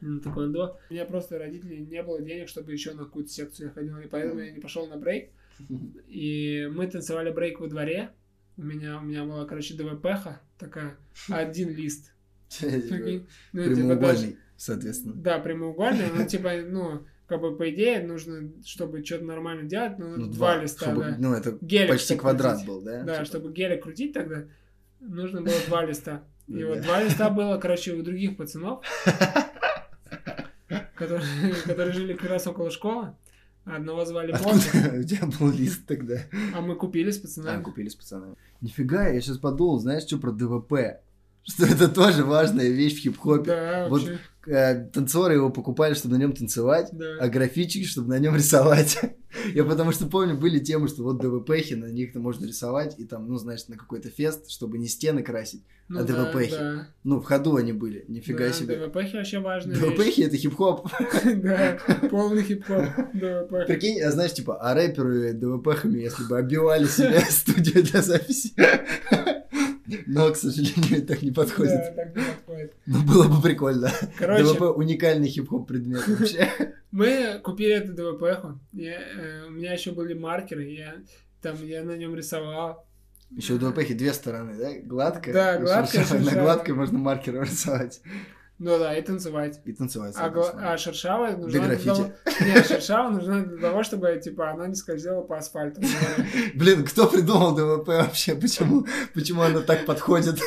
на 0.00 0.20
тэквондо. 0.20 0.78
У 0.90 0.92
меня 0.92 1.04
просто 1.04 1.38
родителей 1.38 1.78
не 1.78 2.02
было 2.02 2.20
денег, 2.20 2.48
чтобы 2.48 2.72
еще 2.72 2.92
на 2.92 3.04
какую-то 3.04 3.30
секцию 3.30 3.68
я 3.68 3.72
ходил, 3.72 3.98
и 3.98 4.06
поэтому 4.06 4.40
я 4.40 4.52
не 4.52 4.60
пошел 4.60 4.86
на 4.86 4.96
брейк. 4.96 5.30
И 6.06 6.68
мы 6.72 6.86
танцевали 6.86 7.30
брейк 7.30 7.60
во 7.60 7.66
дворе. 7.66 8.10
У 8.58 8.62
меня, 8.62 8.98
у 8.98 9.02
меня 9.02 9.24
была, 9.24 9.44
короче, 9.44 9.74
ДВПха 9.74 10.40
такая, 10.58 10.96
один 11.28 11.70
лист. 11.70 12.12
Прикинь? 12.60 13.26
Ну, 13.52 13.62
типа, 13.64 13.74
Прямоугольный, 13.76 14.36
соответственно. 14.56 15.14
Да, 15.16 15.38
прямоугольный, 15.38 16.06
ну, 16.16 16.26
типа, 16.26 16.52
ну, 16.66 17.02
как 17.26 17.40
бы, 17.40 17.56
по 17.56 17.68
идее, 17.70 18.02
нужно, 18.06 18.52
чтобы 18.64 19.04
что-то 19.04 19.24
нормально 19.24 19.68
делать, 19.68 19.98
ну, 19.98 20.16
Ну, 20.16 20.26
два, 20.26 20.56
листа, 20.62 20.86
чтобы- 20.86 21.02
да. 21.02 21.16
Ну, 21.18 21.32
это 21.34 21.58
Гелик, 21.60 21.90
почти 21.90 22.14
квадрат 22.16 22.52
крутить. 22.58 22.68
был, 22.68 22.80
да? 22.82 23.02
Да, 23.02 23.12
Типа. 23.14 23.24
чтобы 23.24 23.52
гелик 23.52 23.82
крутить 23.82 24.12
тогда, 24.12 24.44
нужно 25.00 25.42
было 25.42 25.54
два 25.66 25.84
листа. 25.84 26.22
И 26.46 26.62
вот 26.62 26.82
два 26.82 27.02
листа 27.02 27.28
было, 27.30 27.58
короче, 27.58 27.92
у 27.94 28.02
других 28.02 28.36
пацанов, 28.36 28.84
которые, 30.94 31.54
которые 31.64 31.92
жили 31.92 32.14
как 32.14 32.30
раз 32.30 32.46
около 32.46 32.70
школы. 32.70 33.14
Одного 33.64 34.04
звали 34.04 34.30
Бонда, 34.30 34.98
у 35.00 35.02
тебя 35.02 35.26
был 35.40 35.50
лист 35.50 35.86
тогда? 35.86 36.18
а 36.54 36.60
мы 36.60 36.76
купили 36.76 37.10
с 37.10 37.18
А, 37.18 37.22
пацанами. 37.22 37.62
купили 37.64 37.88
с 37.88 37.96
пацанами. 37.96 38.36
Нифига, 38.60 39.08
я 39.08 39.20
сейчас 39.20 39.38
подумал, 39.38 39.80
знаешь, 39.80 40.04
что 40.04 40.18
про 40.18 40.30
ДВП? 40.30 41.00
Что 41.48 41.64
это 41.66 41.88
тоже 41.88 42.24
важная 42.24 42.68
вещь 42.68 42.96
в 42.96 43.00
хип-хопе. 43.02 43.44
Да, 43.50 43.86
Вот 43.88 44.02
вообще. 44.02 44.18
Э, 44.48 44.84
танцоры 44.92 45.34
его 45.34 45.50
покупали, 45.50 45.94
чтобы 45.94 46.14
на 46.16 46.20
нем 46.20 46.32
танцевать, 46.32 46.88
Да. 46.92 47.16
а 47.20 47.28
графички, 47.28 47.84
чтобы 47.84 48.08
на 48.10 48.18
нем 48.20 48.36
рисовать. 48.36 48.98
Я 49.54 49.64
потому 49.64 49.90
что 49.92 50.06
помню, 50.06 50.36
были 50.36 50.60
темы, 50.60 50.86
что 50.88 51.02
вот 51.02 51.20
ДВПхи, 51.20 51.74
на 51.74 51.86
них 51.86 52.12
там 52.12 52.22
можно 52.22 52.46
рисовать, 52.46 52.94
и 52.98 53.04
там, 53.04 53.28
ну, 53.28 53.36
значит, 53.38 53.68
на 53.68 53.76
какой-то 53.76 54.08
фест, 54.08 54.48
чтобы 54.50 54.78
не 54.78 54.86
стены 54.86 55.22
красить. 55.24 55.64
Ну 55.88 56.00
а 56.00 56.04
да, 56.04 56.14
ДВПхи? 56.32 56.50
да. 56.52 56.88
Ну, 57.04 57.20
в 57.20 57.24
ходу 57.24 57.56
они 57.56 57.72
были, 57.72 58.04
нифига 58.08 58.46
Да, 58.46 58.52
себе. 58.52 58.76
ДВПхи 58.76 59.16
вообще 59.16 59.38
важная 59.40 59.76
вещь. 59.76 59.84
ДВПхи 59.96 60.22
это 60.22 60.36
хип-хоп. 60.36 60.88
Да, 61.24 61.78
полный 62.10 62.42
хип-хоп. 62.44 62.84
ДВП. 63.14 63.66
Прикинь, 63.66 64.00
а 64.00 64.10
знаешь, 64.12 64.32
типа, 64.32 64.58
а 64.60 64.74
рэперы 64.74 65.32
ДВПхами, 65.32 65.98
если 65.98 66.22
бы 66.24 66.38
оббивали 66.38 66.86
себе 66.86 67.20
студию 67.30 67.82
для 67.84 68.00
записи. 68.02 68.52
Но, 70.06 70.32
к 70.32 70.36
сожалению, 70.36 71.06
так 71.06 71.22
не 71.22 71.30
Да, 71.30 71.42
подходит. 71.42 71.94
так 71.96 72.16
не 72.16 72.22
подходит. 72.22 72.74
Ну, 72.86 73.02
было 73.02 73.28
бы 73.28 73.42
прикольно. 73.42 73.90
Короче, 74.18 74.42
ДВП 74.44 74.76
уникальный 74.76 75.28
хип-хоп 75.28 75.68
предмет 75.68 76.06
вообще. 76.08 76.48
мы 76.90 77.40
купили 77.42 77.74
эту 77.74 77.92
ДВПху. 77.92 78.58
Я, 78.72 79.00
э, 79.00 79.46
У 79.46 79.50
меня 79.50 79.72
еще 79.72 79.92
были 79.92 80.14
маркеры, 80.14 80.64
я 80.64 80.94
там 81.42 81.56
я 81.64 81.84
на 81.84 81.96
нем 81.96 82.14
рисовал. 82.14 82.86
Еще 83.30 83.54
у 83.54 83.58
ДВПхи 83.58 83.94
две 83.94 84.12
стороны, 84.12 84.56
да? 84.56 84.72
Гладкая. 84.82 85.34
Да, 85.34 85.58
гладкая. 85.58 86.04
На 86.20 86.42
гладкой 86.42 86.74
можно 86.74 86.98
маркером 86.98 87.42
рисовать. 87.42 88.00
Ну 88.58 88.78
да, 88.78 88.96
и 88.96 89.02
танцевать. 89.02 89.60
И 89.66 89.72
танцевать. 89.72 90.14
А, 90.16 90.32
а 90.72 90.78
шершавая 90.78 91.36
нужна 91.36 91.50
Для 91.50 91.68
граффити. 91.68 91.88
того... 91.88 92.12
Нет, 92.40 92.66
шершавая 92.66 93.10
нужна 93.10 93.44
для 93.44 93.58
того, 93.58 93.82
чтобы, 93.82 94.18
типа, 94.22 94.50
она 94.50 94.66
не 94.66 94.74
скользила 94.74 95.20
по 95.20 95.36
асфальту. 95.36 95.82
Блин, 96.54 96.84
кто 96.84 97.06
придумал 97.06 97.54
ДВП 97.54 97.88
вообще? 97.88 98.34
Почему, 98.34 98.86
почему 99.12 99.42
она 99.42 99.60
так 99.60 99.84
подходит? 99.84 100.40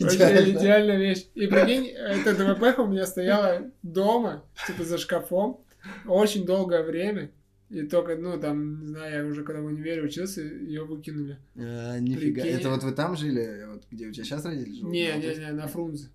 Вообще 0.00 0.50
идеальная 0.50 0.98
вещь. 0.98 1.26
И 1.34 1.46
прикинь, 1.46 1.86
эта 1.86 2.34
ДВП 2.34 2.78
у 2.78 2.86
меня 2.86 3.06
стояла 3.06 3.70
дома, 3.82 4.44
типа 4.66 4.82
за 4.84 4.98
шкафом, 4.98 5.60
очень 6.06 6.44
долгое 6.44 6.82
время. 6.82 7.30
И 7.70 7.82
только, 7.82 8.16
ну, 8.16 8.38
там, 8.38 8.80
не 8.82 8.86
знаю, 8.88 9.24
я 9.24 9.30
уже 9.30 9.42
когда 9.42 9.60
в 9.62 9.64
универе 9.64 10.02
учился, 10.02 10.42
ее 10.42 10.84
выкинули. 10.84 11.38
А, 11.56 11.98
Нифига. 11.98 12.42
Прикинь. 12.42 12.60
Это 12.60 12.70
вот 12.70 12.82
вы 12.82 12.92
там 12.92 13.16
жили? 13.16 13.64
Вот 13.68 13.84
где 13.90 14.06
у 14.06 14.12
тебя 14.12 14.24
сейчас 14.24 14.44
родители 14.44 14.74
живут? 14.74 14.92
Не, 14.92 15.12
не, 15.14 15.34
не, 15.34 15.52
на 15.52 15.66
Фрунзе. 15.66 16.08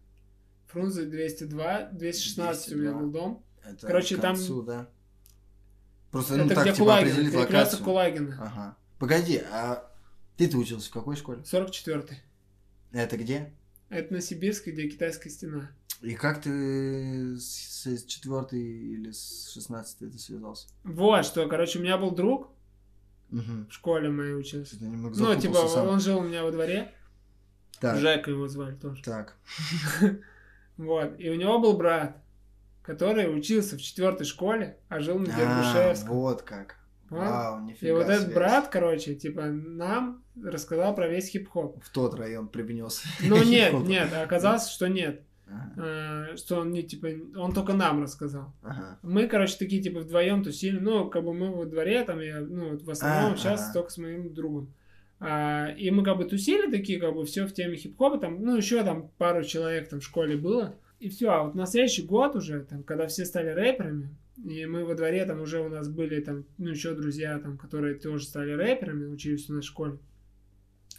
Фрунзе 0.69 1.05
202, 1.05 1.89
216 1.93 2.73
у 2.73 2.77
меня 2.77 2.91
202. 2.91 3.01
был 3.01 3.11
дом. 3.11 3.43
Это 3.63 3.88
Короче, 3.88 4.15
к 4.17 4.21
там- 4.21 4.35
концу, 4.35 4.61
да? 4.63 4.89
Просто, 6.11 6.38
ну, 6.38 6.45
Это 6.45 6.55
так, 6.55 6.63
где 6.63 6.73
типа, 6.73 6.83
Кулагина, 6.85 7.11
определить 7.11 7.35
локацию. 7.35 7.83
Кулагина. 7.83 8.38
Ага. 8.39 8.77
Погоди, 8.97 9.38
а 9.51 9.91
ты-то 10.38 10.57
учился 10.57 10.89
в 10.89 10.93
какой 10.93 11.15
школе? 11.15 11.41
44-й. 11.43 12.17
Это 12.91 13.17
где? 13.17 13.53
Это 13.89 14.13
на 14.13 14.21
Сибирской, 14.21 14.73
где 14.73 14.88
китайская 14.89 15.29
стена. 15.29 15.71
И 16.01 16.15
как 16.15 16.41
ты 16.41 17.35
с, 17.38 17.83
с 17.85 18.03
четвертой 18.05 18.59
или 18.61 19.11
с 19.11 19.49
шестнадцатой 19.53 20.09
ты 20.09 20.17
связался? 20.17 20.67
Вот, 20.83 21.25
что, 21.25 21.47
короче, 21.47 21.79
у 21.79 21.81
меня 21.81 21.97
был 21.97 22.11
друг 22.11 22.49
Угу. 23.31 23.67
в 23.69 23.73
школе 23.73 24.09
моей 24.09 24.33
учился. 24.33 24.77
Ну, 24.79 25.35
типа, 25.39 25.67
сам. 25.67 25.88
он 25.88 25.99
жил 25.99 26.19
у 26.19 26.23
меня 26.23 26.43
во 26.43 26.51
дворе. 26.51 26.93
Так, 27.79 27.97
Жека 27.99 28.31
его 28.31 28.47
звали 28.47 28.75
тоже. 28.75 29.03
так. 29.03 29.38
Вот. 30.79 31.19
И 31.19 31.29
у 31.29 31.36
него 31.36 31.59
был 31.59 31.77
брат, 31.77 32.17
который 32.81 33.25
учился 33.38 33.75
в 33.77 33.81
четвертой 33.81 34.25
школе, 34.25 34.77
а 34.88 35.00
жил 35.00 35.19
на 35.19 35.31
А, 35.33 35.38
Дергушевском. 35.38 36.09
вот 36.15 36.41
как. 36.41 36.77
Понял? 37.09 37.24
Вау, 37.24 37.59
И 37.59 37.71
нифига 37.71 37.93
вот 37.93 38.03
этот 38.03 38.21
связь. 38.24 38.33
брат, 38.33 38.67
короче, 38.69 39.15
типа, 39.15 39.45
нам 39.48 40.24
рассказал 40.41 40.95
про 40.95 41.07
весь 41.07 41.27
хип-хоп. 41.29 41.83
В 41.83 41.89
тот 41.91 42.13
район 42.15 42.48
привнес. 42.48 43.03
Ну 43.21 43.43
нет, 43.43 43.74
нет, 43.83 44.13
оказалось, 44.13 44.69
что 44.69 44.88
нет. 44.88 45.21
Ага, 45.51 45.74
Э, 46.31 46.38
Что 46.38 46.59
он 46.59 46.71
не, 46.71 46.83
типа, 46.83 47.07
он 47.36 47.51
только 47.53 47.74
нам 47.74 48.03
рассказал. 48.03 48.53
ага. 48.62 49.00
Мы, 49.01 49.27
короче, 49.27 49.57
такие, 49.57 49.81
типа, 49.81 50.00
вдвоем 50.01 50.43
тусили. 50.43 50.77
Ну, 50.77 51.09
как 51.09 51.24
бы 51.24 51.33
мы 51.33 51.51
во 51.51 51.65
дворе, 51.65 52.03
там, 52.03 52.19
я, 52.19 52.39
ну, 52.41 52.69
вот 52.71 52.83
в 52.83 52.89
основном 52.91 53.33
А, 53.33 53.36
сейчас 53.38 53.63
ага. 53.63 53.74
только 53.74 53.89
с 53.89 53.98
моим 53.98 54.31
другом. 54.33 54.71
А, 55.21 55.67
и 55.77 55.91
мы, 55.91 56.03
как 56.03 56.17
бы, 56.17 56.25
тусили 56.25 56.71
такие, 56.71 56.99
как 56.99 57.13
бы, 57.13 57.25
все 57.25 57.45
в 57.45 57.53
теме 57.53 57.75
хип-хопа. 57.75 58.17
Там, 58.19 58.41
ну, 58.41 58.55
еще 58.55 58.83
там 58.83 59.09
пару 59.17 59.43
человек 59.43 59.89
там 59.89 59.99
в 59.99 60.03
школе 60.03 60.38
было. 60.38 60.75
И 60.99 61.09
все. 61.09 61.29
А 61.29 61.43
вот 61.43 61.55
на 61.55 61.65
следующий 61.65 62.03
год 62.03 62.35
уже, 62.35 62.61
там, 62.63 62.83
когда 62.83 63.07
все 63.07 63.25
стали 63.25 63.49
рэперами, 63.49 64.09
и 64.45 64.65
мы 64.65 64.85
во 64.85 64.95
дворе, 64.95 65.25
там, 65.25 65.41
уже 65.41 65.59
у 65.61 65.67
нас 65.69 65.89
были, 65.89 66.21
там, 66.21 66.45
ну, 66.57 66.69
еще 66.69 66.93
друзья, 66.93 67.38
там, 67.39 67.57
которые 67.57 67.95
тоже 67.95 68.25
стали 68.25 68.51
рэперами, 68.53 69.05
учились 69.07 69.49
у 69.49 69.53
нас 69.53 69.65
в 69.65 69.67
школе. 69.67 69.97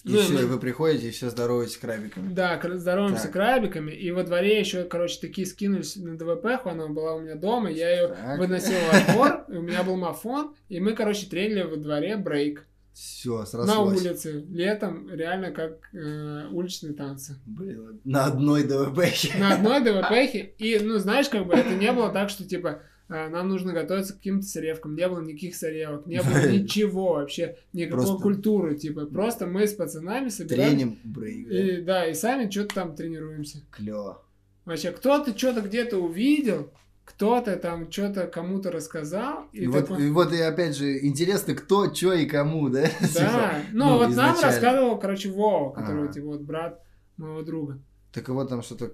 И 0.05 0.13
Ну, 0.13 0.19
все, 0.21 0.33
мы- 0.33 0.41
и 0.41 0.45
вы 0.45 0.59
приходите, 0.59 1.09
и 1.09 1.11
все 1.11 1.29
здороваетесь 1.29 1.77
крабиками. 1.77 2.33
Да, 2.33 2.59
здороваемся 2.75 3.25
Так. 3.25 3.33
крабиками. 3.33 3.91
И 3.93 4.11
во 4.11 4.25
дворе 4.25 4.59
еще, 4.59 4.85
короче, 4.85 5.19
такие 5.21 5.47
скинулись 5.47 5.97
на 5.97 6.17
ДВП, 6.17 6.47
она 6.65 6.89
была 6.89 7.17
у 7.17 7.21
меня 7.21 7.35
дома, 7.35 7.71
я 7.71 7.91
ее 7.91 8.09
Так. 8.09 8.39
выносил 8.39 8.79
во 8.91 9.13
двор, 9.13 9.45
у 9.49 9.61
меня 9.61 9.83
был 9.83 9.97
мафон, 9.97 10.55
и 10.71 10.81
мы, 10.81 10.95
короче, 10.95 11.27
тренили 11.27 11.63
во 11.63 11.77
дворе 11.77 12.17
брейк 12.17 12.67
Все, 13.01 13.39
на 13.39 13.47
срослось. 13.47 14.05
улице, 14.05 14.45
летом, 14.51 15.09
реально 15.09 15.53
как 15.53 15.79
э, 15.95 16.49
уличные 16.51 16.93
танцы. 16.93 17.37
Блин, 17.47 17.99
на 18.05 18.27
одной 18.27 18.65
ДВП. 18.65 18.99
На 19.39 19.55
одной 19.55 19.81
ДВП, 19.85 20.53
и, 20.59 20.79
ну, 20.83 20.99
знаешь, 20.99 21.31
как 21.31 21.47
бы 21.47 21.55
это 21.55 21.75
не 21.75 21.91
было 21.93 22.11
так, 22.11 22.29
что, 22.29 22.47
типа, 22.47 22.83
э, 23.09 23.29
нам 23.31 23.49
нужно 23.49 23.73
готовиться 23.73 24.13
к 24.13 24.17
каким-то 24.19 24.47
соревкам. 24.47 24.97
Не 24.97 25.09
было 25.09 25.23
никаких 25.23 25.57
соревок, 25.57 26.07
не 26.07 26.21
было 26.21 26.47
ничего 26.51 27.15
вообще, 27.15 27.57
никакой 27.73 28.05
Просто- 28.05 28.23
культуры, 28.23 28.77
типа, 28.77 29.07
просто 29.07 29.47
мы 29.47 29.67
с 29.67 29.73
пацанами 29.73 30.29
собирались. 30.29 30.69
Тренинг 30.71 30.99
брейк. 31.03 31.49
И, 31.51 31.81
да, 31.81 32.07
и 32.07 32.13
сами 32.13 32.51
что-то 32.51 32.75
там 32.75 32.95
тренируемся. 32.95 33.63
Клево. 33.71 34.23
Вообще, 34.67 34.91
кто-то 34.93 35.37
что-то 35.37 35.63
где-то 35.63 35.97
увидел, 35.97 36.71
кто-то 37.11 37.57
там 37.57 37.91
что-то 37.91 38.27
кому-то 38.27 38.71
рассказал. 38.71 39.47
И 39.53 39.65
И 39.65 39.67
вот, 39.67 39.89
такой, 39.89 40.07
и 40.07 40.11
вот 40.11 40.33
и 40.33 40.41
опять 40.41 40.77
же, 40.77 41.05
интересно, 41.05 41.55
кто, 41.55 41.93
что 41.93 42.13
и 42.15 42.25
кому, 42.25 42.69
да? 42.69 42.83
да, 43.01 43.07
Типа, 43.09 43.51
ну, 43.73 43.85
ну, 43.85 43.93
вот 43.95 44.01
нам 44.01 44.11
изначально. 44.13 44.43
рассказывал, 44.43 44.99
короче, 44.99 45.29
Вова, 45.31 45.73
который, 45.73 46.05
Ага. 46.05 46.13
типа, 46.13 46.27
вот 46.27 46.41
брат 46.43 46.81
моего 47.17 47.43
друга. 47.43 47.79
Так 48.13 48.29
вот 48.29 48.49
там 48.49 48.63
что-то 48.63 48.93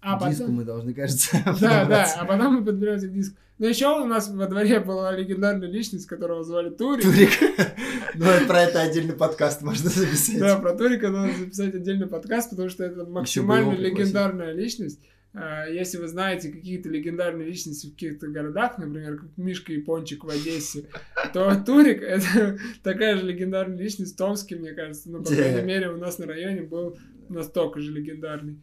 А 0.00 0.18
к 0.18 0.28
диску 0.28 0.42
потом... 0.42 0.56
мы 0.56 0.64
должны, 0.64 0.94
кажется, 0.94 1.36
Да, 1.60 1.84
да, 1.84 2.06
а 2.18 2.24
потом 2.24 2.56
мы 2.56 2.64
подберемся 2.64 3.08
к 3.08 3.12
диску. 3.12 3.36
Но 3.58 3.66
еще 3.66 3.86
у 4.00 4.04
нас 4.04 4.28
во 4.28 4.46
дворе 4.48 4.80
была 4.80 5.12
легендарная 5.12 5.68
личность, 5.68 6.06
которого 6.06 6.42
звали 6.42 6.70
Турик. 6.70 7.04
Турик. 7.04 7.30
Ну, 8.16 8.26
про 8.46 8.62
это 8.62 8.80
отдельный 8.80 9.14
подкаст 9.14 9.62
можно 9.62 9.90
записать. 9.90 10.38
Да, 10.38 10.56
про 10.56 10.74
Турика 10.74 11.10
надо 11.10 11.32
записать 11.36 11.74
отдельный 11.74 12.06
подкаст, 12.06 12.50
потому 12.50 12.68
что 12.68 12.84
это 12.84 13.04
максимально 13.04 13.72
легендарная 13.72 14.52
личность. 14.52 15.00
А, 15.34 15.66
Если 15.66 15.98
вы 15.98 16.06
знаете 16.06 16.50
какие-то 16.50 16.88
легендарные 16.88 17.48
личности 17.48 17.88
в 17.88 17.94
каких-то 17.94 18.28
городах, 18.28 18.78
например, 18.78 19.18
как 19.18 19.36
Мишка 19.36 19.72
Япончик 19.72 20.24
в 20.24 20.28
Одессе, 20.28 20.88
то 21.32 21.60
Турик— 21.66 22.02
это 22.02 22.58
такая 22.82 23.16
же 23.16 23.26
легендарная 23.26 23.76
личность 23.76 24.14
в 24.14 24.16
Томске, 24.16 24.54
мне 24.56 24.72
кажется. 24.72 25.10
Ну, 25.10 25.22
по 25.22 25.30
крайней 25.30 25.62
мере, 25.62 25.90
у 25.90 25.96
нас 25.96 26.18
на 26.18 26.26
районе 26.26 26.62
был 26.62 26.96
настолько 27.28 27.80
же 27.80 27.92
легендарный. 27.92 28.60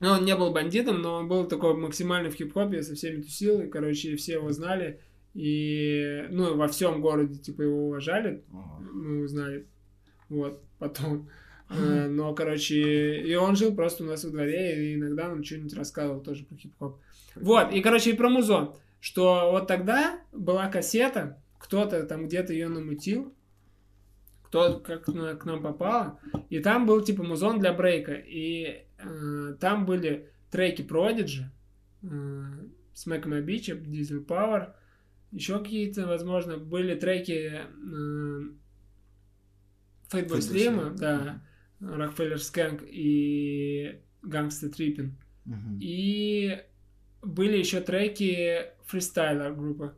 Ну, 0.00 0.10
он 0.10 0.24
не 0.26 0.36
был 0.36 0.52
бандитом, 0.52 1.00
но 1.00 1.14
он 1.14 1.28
был 1.28 1.46
такой 1.46 1.74
максимально 1.74 2.30
в 2.30 2.34
хип-хопе, 2.34 2.82
со 2.82 2.94
всеми 2.94 3.22
тусил, 3.22 3.62
и, 3.62 3.68
короче, 3.68 4.16
все 4.16 4.34
его 4.34 4.52
знали. 4.52 5.00
И, 5.32 6.26
ну, 6.30 6.56
во 6.56 6.68
всем 6.68 7.00
городе, 7.00 7.38
типа, 7.38 7.62
его 7.62 7.86
уважали, 7.86 8.44
мы 8.92 9.24
узнали. 9.24 9.66
Вот, 10.28 10.62
потом. 10.78 11.30
Э, 11.70 12.08
Но, 12.08 12.34
короче, 12.34 13.20
и 13.22 13.34
он 13.34 13.56
жил 13.56 13.74
просто 13.74 14.04
у 14.04 14.06
нас 14.06 14.24
во 14.24 14.30
дворе, 14.30 14.92
и 14.92 14.94
иногда 14.96 15.28
нам 15.28 15.42
что-нибудь 15.42 15.74
рассказывал 15.74 16.20
тоже 16.20 16.44
про 16.44 16.56
хип-хоп. 16.56 16.98
Вот, 17.36 17.72
и, 17.72 17.80
короче, 17.80 18.10
и 18.10 18.16
про 18.16 18.28
музон. 18.28 18.74
Что 19.00 19.50
вот 19.50 19.66
тогда 19.66 20.20
была 20.32 20.68
кассета, 20.68 21.42
кто-то 21.58 22.04
там 22.04 22.26
где-то 22.26 22.52
ее 22.52 22.68
намутил, 22.68 23.34
кто 24.44 24.78
как 24.78 25.08
на- 25.08 25.34
к 25.34 25.44
нам 25.46 25.62
попало, 25.62 26.18
и 26.50 26.58
там 26.60 26.86
был, 26.86 27.00
типа, 27.02 27.22
музон 27.22 27.58
для 27.58 27.72
брейка, 27.72 28.12
и 28.14 28.84
э, 28.98 29.54
там 29.60 29.84
были 29.86 30.28
треки 30.50 30.82
Prodigy, 30.82 31.44
э, 32.02 32.06
Smack 32.94 33.24
My 33.24 33.44
Bitch, 33.44 33.74
Diesel 33.84 34.24
Power, 34.24 34.72
еще 35.32 35.58
какие-то, 35.58 36.06
возможно, 36.06 36.56
были 36.58 36.94
треки 36.94 37.52
э, 37.62 38.42
Fatboy 40.10 40.38
Slim. 40.38 40.76
да, 40.96 41.42
Rockefeller 41.84 42.36
Skank 42.36 42.86
и 42.88 44.00
Gangsta 44.22 44.70
Trippin. 44.70 45.12
Мгм. 45.44 45.78
И 45.80 46.58
были 47.22 47.58
еще 47.58 47.80
треки 47.80 48.66
фристайлер 48.84 49.52
группы. 49.52 49.94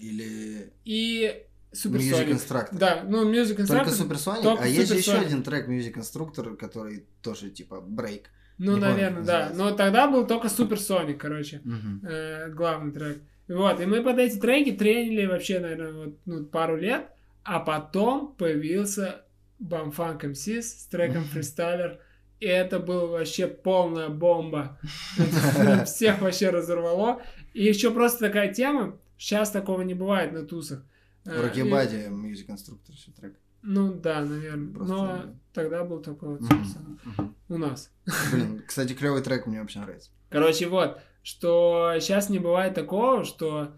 Или 0.00 0.72
И 0.84 1.44
Music 1.72 1.92
Supersonic. 1.92 2.30
Instructor. 2.30 2.78
Да, 2.78 3.04
ну 3.06 3.30
Music 3.30 3.66
Только 3.66 3.90
Instructor. 3.90 4.42
Только 4.42 4.64
а 4.64 4.66
есть 4.66 4.94
еще 4.94 5.18
один 5.18 5.42
трек 5.42 5.68
Music 5.68 5.94
Instructor, 5.94 6.56
который 6.56 7.04
тоже 7.22 7.50
типа 7.50 7.80
брейк. 7.80 8.30
Ну, 8.58 8.74
не 8.74 8.80
помню, 8.80 8.94
наверное, 8.94 9.16
как 9.18 9.26
да. 9.26 9.52
Но 9.54 9.70
тогда 9.72 10.10
был 10.10 10.26
только 10.26 10.48
Supersonic, 10.48 11.14
короче. 11.14 11.60
Мгм. 11.64 12.04
э, 12.04 12.50
главный 12.50 12.92
трек. 12.92 13.22
Вот, 13.48 13.80
и 13.80 13.86
мы 13.86 14.02
под 14.02 14.18
эти 14.18 14.36
треки 14.36 14.72
тренили 14.72 15.24
вообще, 15.26 15.58
наверное, 15.58 15.92
вот, 15.92 16.18
ну, 16.26 16.44
пару 16.44 16.76
лет, 16.76 17.08
а 17.44 17.60
потом 17.60 18.34
появился 18.34 19.24
Бамфанк 19.58 20.24
МСИС 20.24 20.82
с 20.82 20.86
треком 20.86 21.24
Фристайлер, 21.32 22.00
и 22.40 22.46
это 22.46 22.78
была 22.78 23.06
вообще 23.06 23.46
полная 23.46 24.08
бомба. 24.08 24.78
Всех 25.84 26.20
вообще 26.20 26.50
разорвало. 26.50 27.20
И 27.54 27.64
еще 27.64 27.90
просто 27.90 28.26
такая 28.26 28.52
тема, 28.54 28.96
сейчас 29.16 29.50
такого 29.50 29.82
не 29.82 29.94
бывает 29.94 30.32
на 30.32 30.44
тусах. 30.44 30.84
В 31.24 31.40
Рокебаде 31.40 32.06
Music 32.08 32.46
Instructor 32.46 32.92
еще 32.92 33.10
трек. 33.12 33.34
Ну 33.62 33.92
да, 33.92 34.20
наверное. 34.24 34.72
Просто- 34.72 34.94
Но 34.94 35.34
тогда 35.52 35.84
был 35.84 35.98
такой 36.00 36.36
вот, 36.38 36.42
собственно, 36.42 36.98
мгм. 37.04 37.34
у 37.48 37.58
нас. 37.58 37.90
Блин, 38.32 38.62
кстати, 38.66 38.92
клевый 38.92 39.20
трек 39.22 39.46
мне 39.46 39.60
вообще 39.60 39.80
нравится. 39.80 40.10
Короче, 40.30 40.68
вот, 40.68 41.00
что 41.22 41.92
сейчас 42.00 42.30
не 42.30 42.38
бывает 42.38 42.74
такого, 42.74 43.24
что 43.24 43.64
э, 43.64 43.68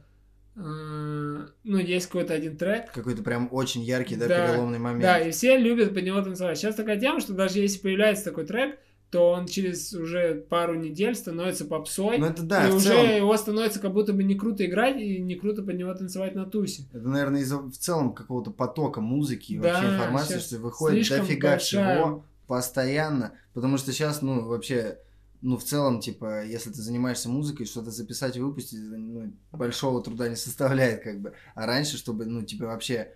ну, 0.61 1.79
есть 1.79 2.07
какой-то 2.07 2.35
один 2.35 2.57
трек, 2.57 2.93
Какой-то 2.93 3.23
прям 3.23 3.49
очень 3.51 3.83
яркий, 3.83 4.17
да, 4.17 4.27
Да, 4.29 4.49
переломный 4.49 4.79
момент. 4.79 5.03
да, 5.03 5.19
и 5.19 5.31
все 5.31 5.57
любят 5.57 5.95
под 5.95 6.05
него 6.05 6.21
танцевать. 6.23 6.59
Сейчас 6.59 6.75
такая 6.75 6.99
тема, 7.01 7.21
что 7.21 7.33
даже 7.33 7.59
если 7.61 7.79
появляется 7.79 8.25
такой 8.25 8.45
трек, 8.47 8.79
то 9.11 9.31
он 9.33 9.47
через 9.47 9.93
уже 9.93 10.35
пару 10.49 10.75
недель 10.77 11.17
становится 11.17 11.65
попсой, 11.65 12.19
Ну 12.19 12.27
это 12.27 12.43
да, 12.45 12.69
и 12.69 12.73
уже 12.73 12.91
целом, 12.91 13.09
его 13.17 13.37
становится 13.37 13.81
как 13.81 13.93
будто 13.93 14.13
бы 14.13 14.23
не 14.23 14.37
круто 14.37 14.65
играть 14.65 15.01
и 15.01 15.19
не 15.21 15.35
круто 15.35 15.63
под 15.65 15.75
него 15.77 15.93
танцевать 15.95 16.35
на 16.37 16.45
тусе. 16.47 16.85
это, 16.93 17.09
наверное, 17.09 17.41
из-за 17.41 17.59
в 17.59 17.73
целом 17.73 18.13
какого-то 18.13 18.53
потока 18.53 19.01
музыки 19.01 19.55
и 19.55 19.59
Да, 19.59 19.73
вообще 19.73 19.87
информации, 19.95 20.39
что 20.39 20.59
выходит 20.59 21.09
дофига 21.09 21.51
большая- 21.53 21.59
всего 21.97 22.25
постоянно, 22.47 23.33
потому 23.53 23.79
что 23.79 23.93
сейчас, 23.93 24.23
ну, 24.23 24.45
вообще, 24.47 24.99
ну, 25.43 25.57
в 25.57 25.65
целом, 25.65 26.01
типа, 26.01 26.45
если 26.45 26.71
ты 26.71 26.83
занимаешься 26.83 27.29
музыкой, 27.29 27.67
что-то 27.67 27.91
записать 27.91 28.37
и 28.37 28.41
выпустить, 28.41 28.79
ну, 28.81 29.33
большого 29.53 30.03
труда 30.03 30.29
не 30.29 30.37
составляет, 30.37 31.03
как 31.03 31.21
бы. 31.21 31.33
А 31.55 31.67
раньше, 31.67 31.97
чтобы, 31.97 32.27
ну, 32.27 32.43
тебе 32.43 32.67
вообще 32.67 33.15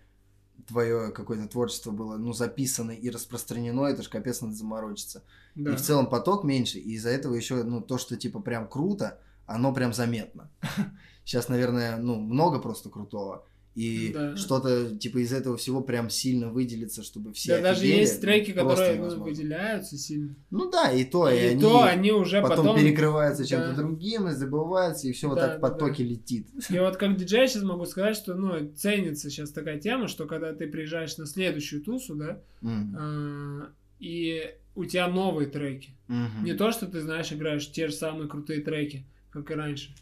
твое 0.67 1.11
какое-то 1.11 1.47
творчество 1.49 1.91
было, 1.91 2.17
ну, 2.17 2.33
записано 2.33 2.93
и 2.93 3.11
распространено, 3.11 3.87
это 3.87 4.03
ж 4.03 4.09
капец 4.09 4.41
надо 4.41 4.55
заморочиться. 4.55 5.23
Да. 5.55 5.73
И 5.73 5.77
в 5.77 5.81
целом 5.81 6.09
поток 6.09 6.45
меньше, 6.45 6.79
и 6.79 6.93
из-за 6.93 7.11
этого 7.11 7.35
еще, 7.35 7.63
ну, 7.63 7.81
то, 7.81 7.99
что 7.99 8.17
типа 8.17 8.41
прям 8.41 8.69
круто, 8.69 9.19
оно 9.47 9.73
прям 9.75 9.93
заметно. 9.93 10.51
Сейчас, 11.25 11.49
наверное, 11.49 11.97
ну, 11.99 12.17
много 12.17 12.59
просто 12.59 12.89
крутого. 12.89 13.47
И 13.75 14.13
Да. 14.15 14.37
что-то 14.37 14.97
типа 14.97 15.19
из 15.19 15.33
этого 15.33 15.57
всего 15.57 15.81
прям 15.81 16.09
сильно 16.09 16.49
выделится, 16.53 17.03
чтобы 17.03 17.33
все 17.33 17.57
Да, 17.57 17.63
даже 17.71 17.87
есть 17.87 18.21
треки, 18.21 18.53
которые 18.53 18.97
невозможно. 18.99 19.25
выделяются 19.25 19.99
сильно. 19.99 20.37
Ну 20.51 20.71
да, 20.71 20.93
и 20.93 21.05
то, 21.05 21.29
и, 21.29 21.37
и 21.37 21.47
они 21.49 21.61
то 21.61 21.83
они 21.83 22.13
уже 22.13 22.41
потом, 22.41 22.67
потом... 22.67 22.77
перекрываются 22.77 23.45
чем-то 23.45 23.71
Да. 23.71 23.75
другим, 23.77 24.29
и 24.29 24.33
забываются, 24.33 25.09
и 25.09 25.13
все 25.13 25.29
вот 25.29 25.37
Да, 25.37 25.49
так 25.49 25.59
в 25.59 25.61
да, 25.61 25.69
потоке 25.69 26.05
летит. 26.05 26.47
И 26.71 26.79
вот 26.79 26.97
как 26.97 27.17
диджей 27.17 27.49
сейчас 27.49 27.65
могу 27.65 27.85
сказать, 27.87 28.17
что 28.17 28.35
ну, 28.35 28.73
ценится 28.75 29.29
сейчас 29.29 29.51
такая 29.51 29.81
тема, 29.81 30.07
что 30.07 30.27
когда 30.27 30.53
ты 30.53 30.69
приезжаешь 30.69 31.17
на 31.17 31.27
следующую 31.27 31.83
тусу, 31.83 32.15
да, 32.15 32.41
М, 32.63 32.95
а, 32.97 33.73
и 33.99 34.55
у 34.77 34.85
тебя 34.85 35.09
новые 35.09 35.49
треки. 35.49 35.97
мгм. 36.07 36.45
Не 36.45 36.55
то, 36.55 36.71
что 36.71 36.87
ты, 36.87 37.01
знаешь, 37.01 37.33
играешь 37.33 37.71
те 37.73 37.89
же 37.89 37.95
самые 37.95 38.29
крутые 38.29 38.61
треки, 38.61 39.05
как 39.31 39.51
и 39.51 39.55
раньше. 39.55 39.95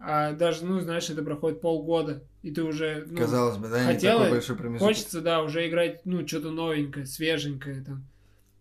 А 0.00 0.32
даже, 0.32 0.64
ну, 0.64 0.80
знаешь, 0.80 1.10
это 1.10 1.22
проходит 1.22 1.60
полгода, 1.60 2.22
и 2.42 2.50
ты 2.52 2.62
уже... 2.62 3.04
ну, 3.10 3.18
Казалось 3.18 3.56
бы, 3.56 3.68
да, 3.68 3.80
не 3.84 3.94
хотела- 3.94 4.20
такой 4.20 4.36
большой 4.38 4.56
промежуток. 4.56 4.88
Хочется, 4.88 5.20
да, 5.20 5.42
уже 5.42 5.68
играть, 5.68 6.02
ну, 6.04 6.26
что-то 6.26 6.50
новенькое, 6.50 7.04
свеженькое 7.04 7.82
там. 7.84 8.04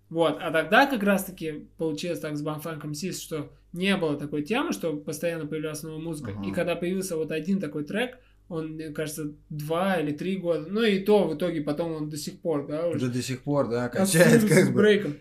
Вот, 0.09 0.37
а 0.41 0.51
тогда 0.51 0.87
как 0.87 1.03
раз-таки 1.03 1.67
получилось 1.77 2.19
так 2.21 2.37
с 2.37 2.41
Бамфанком 2.41 2.93
Сис, 2.93 3.21
что 3.21 3.51
не 3.73 3.95
было 3.97 4.17
такой 4.17 4.41
темы, 4.43 4.71
что 4.71 4.95
постоянно 4.95 5.45
появлялась 5.45 5.83
новая 5.83 5.99
музыка. 5.99 6.31
Ага. 6.35 6.49
И 6.49 6.53
когда 6.53 6.75
появился 6.75 7.17
вот 7.17 7.31
один 7.31 7.59
такой 7.59 7.83
трек, 7.83 8.17
он, 8.49 8.69
мне 8.75 8.89
кажется, 8.89 9.33
два 9.49 9.97
или 9.97 10.13
три 10.13 10.37
года, 10.37 10.65
ну 10.69 10.81
и 10.81 10.99
то 10.99 11.27
в 11.27 11.35
итоге 11.35 11.61
потом 11.61 11.91
он 11.91 12.09
до 12.09 12.15
сих 12.17 12.39
пор, 12.39 12.65
да, 12.65 12.87
уже 12.87 12.97
Уже 12.97 13.07
до 13.09 13.21
сих 13.21 13.41
пор, 13.43 13.67
да, 13.69 13.89
качает 13.89 14.41
как 14.43 14.51
с 14.65 14.69
бы. 14.69 14.75
брейком. 14.75 15.15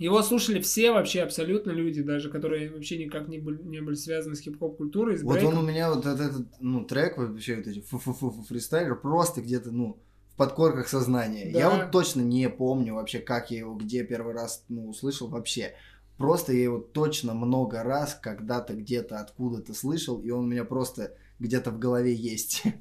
Его 0.00 0.22
слушали 0.22 0.62
все 0.62 0.92
вообще 0.92 1.20
абсолютно 1.20 1.72
люди, 1.72 2.00
даже 2.00 2.30
которые 2.30 2.70
вообще 2.70 2.96
никак 2.96 3.28
не 3.28 3.38
были, 3.38 3.62
не 3.62 3.82
были 3.82 3.96
связаны 3.96 4.34
с 4.34 4.40
хип-хоп 4.40 4.78
культурой, 4.78 5.18
с 5.18 5.22
Вот 5.22 5.34
брейком. 5.34 5.58
он 5.58 5.64
у 5.64 5.68
меня 5.68 5.92
вот 5.92 6.06
этот, 6.06 6.20
этот, 6.20 6.46
ну, 6.58 6.86
трек, 6.86 7.18
вообще 7.18 7.56
вот 7.56 7.66
эти 7.66 7.82
фу-фу-фу 7.82 8.42
фристайлер, 8.48 8.98
просто 8.98 9.42
где-то, 9.42 9.70
ну, 9.70 10.00
в 10.32 10.36
подкорках 10.36 10.88
сознания. 10.88 11.50
Да. 11.52 11.58
Я 11.58 11.68
вот 11.68 11.90
точно 11.90 12.22
не 12.22 12.48
помню 12.48 12.94
вообще, 12.94 13.18
как 13.18 13.50
я 13.50 13.58
его, 13.58 13.74
где 13.74 14.02
первый 14.02 14.32
раз, 14.32 14.64
ну, 14.70 14.88
услышал 14.88 15.28
вообще. 15.28 15.74
Просто 16.16 16.54
я 16.54 16.62
его 16.62 16.78
точно 16.78 17.34
много 17.34 17.82
раз 17.82 18.14
когда-то 18.14 18.72
где-то 18.72 19.18
откуда-то 19.18 19.74
слышал, 19.74 20.22
и 20.22 20.30
он 20.30 20.46
у 20.46 20.48
меня 20.48 20.64
просто 20.64 21.14
где-то 21.38 21.72
в 21.72 21.78
голове 21.78 22.14
есть. 22.14 22.62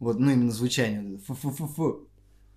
Вот, 0.00 0.18
ну, 0.18 0.32
именно 0.32 0.50
звучание. 0.50 1.16
Фу-фу-фу-фу. 1.18 2.08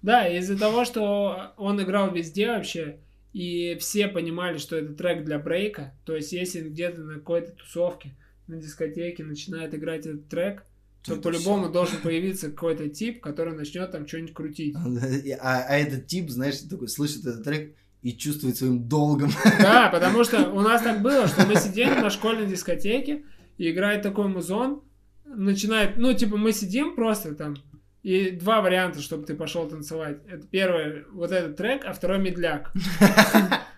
Да, 0.02 0.28
из-за 0.28 0.58
того, 0.58 0.84
что 0.84 1.54
он 1.58 1.82
играл 1.82 2.12
везде 2.12 2.48
вообще, 2.48 3.00
и 3.38 3.78
все 3.80 4.08
понимали, 4.08 4.58
что 4.58 4.76
это 4.78 4.96
трек 4.96 5.24
для 5.24 5.38
брейка, 5.38 5.94
то 6.06 6.16
есть 6.16 6.32
если 6.32 6.68
где-то 6.68 7.02
на 7.02 7.14
какой-то 7.20 7.52
тусовке, 7.52 8.16
на 8.48 8.58
дискотеке 8.58 9.24
начинает 9.24 9.76
играть 9.76 10.08
этот 10.08 10.28
трек, 10.28 10.66
то 11.04 11.18
по-любому 11.18 11.70
должен 11.70 12.02
появиться 12.02 12.50
какой-то 12.50 12.90
тип, 12.90 13.22
который 13.22 13.54
начнет 13.54 13.92
там 13.92 14.08
что-нибудь 14.08 14.34
крутить. 14.34 14.76
А, 15.40 15.66
а 15.68 15.78
этот 15.78 16.08
тип, 16.08 16.32
знаешь, 16.32 16.58
такой 16.62 16.88
слышит 16.88 17.28
этот 17.28 17.44
трек 17.44 17.76
и 18.02 18.12
чувствует 18.14 18.58
своим 18.58 18.88
долгом. 18.88 19.30
Да, 19.60 19.90
потому 19.94 20.24
что 20.24 20.50
у 20.50 20.62
нас 20.62 20.82
так 20.82 21.04
было, 21.04 21.28
что 21.28 21.46
мы 21.46 21.58
сидели 21.58 21.94
на 21.94 22.10
школьной 22.10 22.48
дискотеке, 22.48 23.22
и 23.60 23.70
играет 23.70 24.02
такой 24.02 24.30
музон, 24.30 24.82
начинает, 25.26 25.98
ну, 25.98 26.12
типа, 26.12 26.38
мы 26.38 26.54
сидим 26.54 26.96
просто 26.96 27.36
там, 27.36 27.58
и 28.08 28.32
два 28.32 28.62
варианта, 28.62 29.02
чтобы 29.02 29.26
ты 29.26 29.36
пошел 29.36 29.68
танцевать. 29.68 30.20
Это 30.30 30.48
первое, 30.48 31.04
вот 31.12 31.34
этот 31.34 31.58
трек, 31.58 31.84
а 31.84 31.92
второй 31.92 32.20
медляк. 32.20 32.72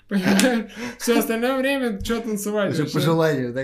Понимаешь? 0.07 0.69
Все 0.99 1.17
остальное 1.17 1.57
время 1.57 1.99
что 1.99 2.21
танцевать? 2.21 2.73
Уже 2.73 2.85
по 2.85 2.99
желанию, 2.99 3.51
да. 3.51 3.63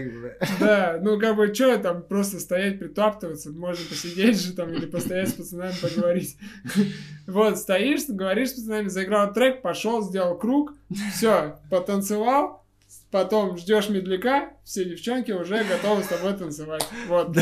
Да, 0.59 0.99
ну 1.03 1.19
как 1.19 1.35
бы 1.35 1.53
что 1.53 1.77
там 1.77 2.01
просто 2.01 2.39
стоять, 2.39 2.79
притаптываться, 2.79 3.51
можно 3.51 3.85
посидеть 3.87 4.41
же 4.41 4.53
там 4.53 4.73
или 4.73 4.87
постоять 4.87 5.29
с 5.29 5.33
пацанами 5.33 5.73
поговорить. 5.79 6.35
Вот, 7.27 7.59
стоишь, 7.59 8.07
говоришь 8.07 8.49
с 8.49 8.53
пацанами, 8.53 8.87
заиграл 8.87 9.33
трек, 9.33 9.61
пошел, 9.61 10.01
сделал 10.01 10.35
круг, 10.35 10.73
все, 11.13 11.59
потанцевал, 11.69 12.65
потом 13.11 13.59
ждешь 13.59 13.89
медляка, 13.89 14.53
все 14.63 14.83
девчонки 14.83 15.31
уже 15.31 15.63
готовы 15.63 16.01
с 16.01 16.07
тобой 16.07 16.33
танцевать. 16.33 16.87
Вот. 17.07 17.37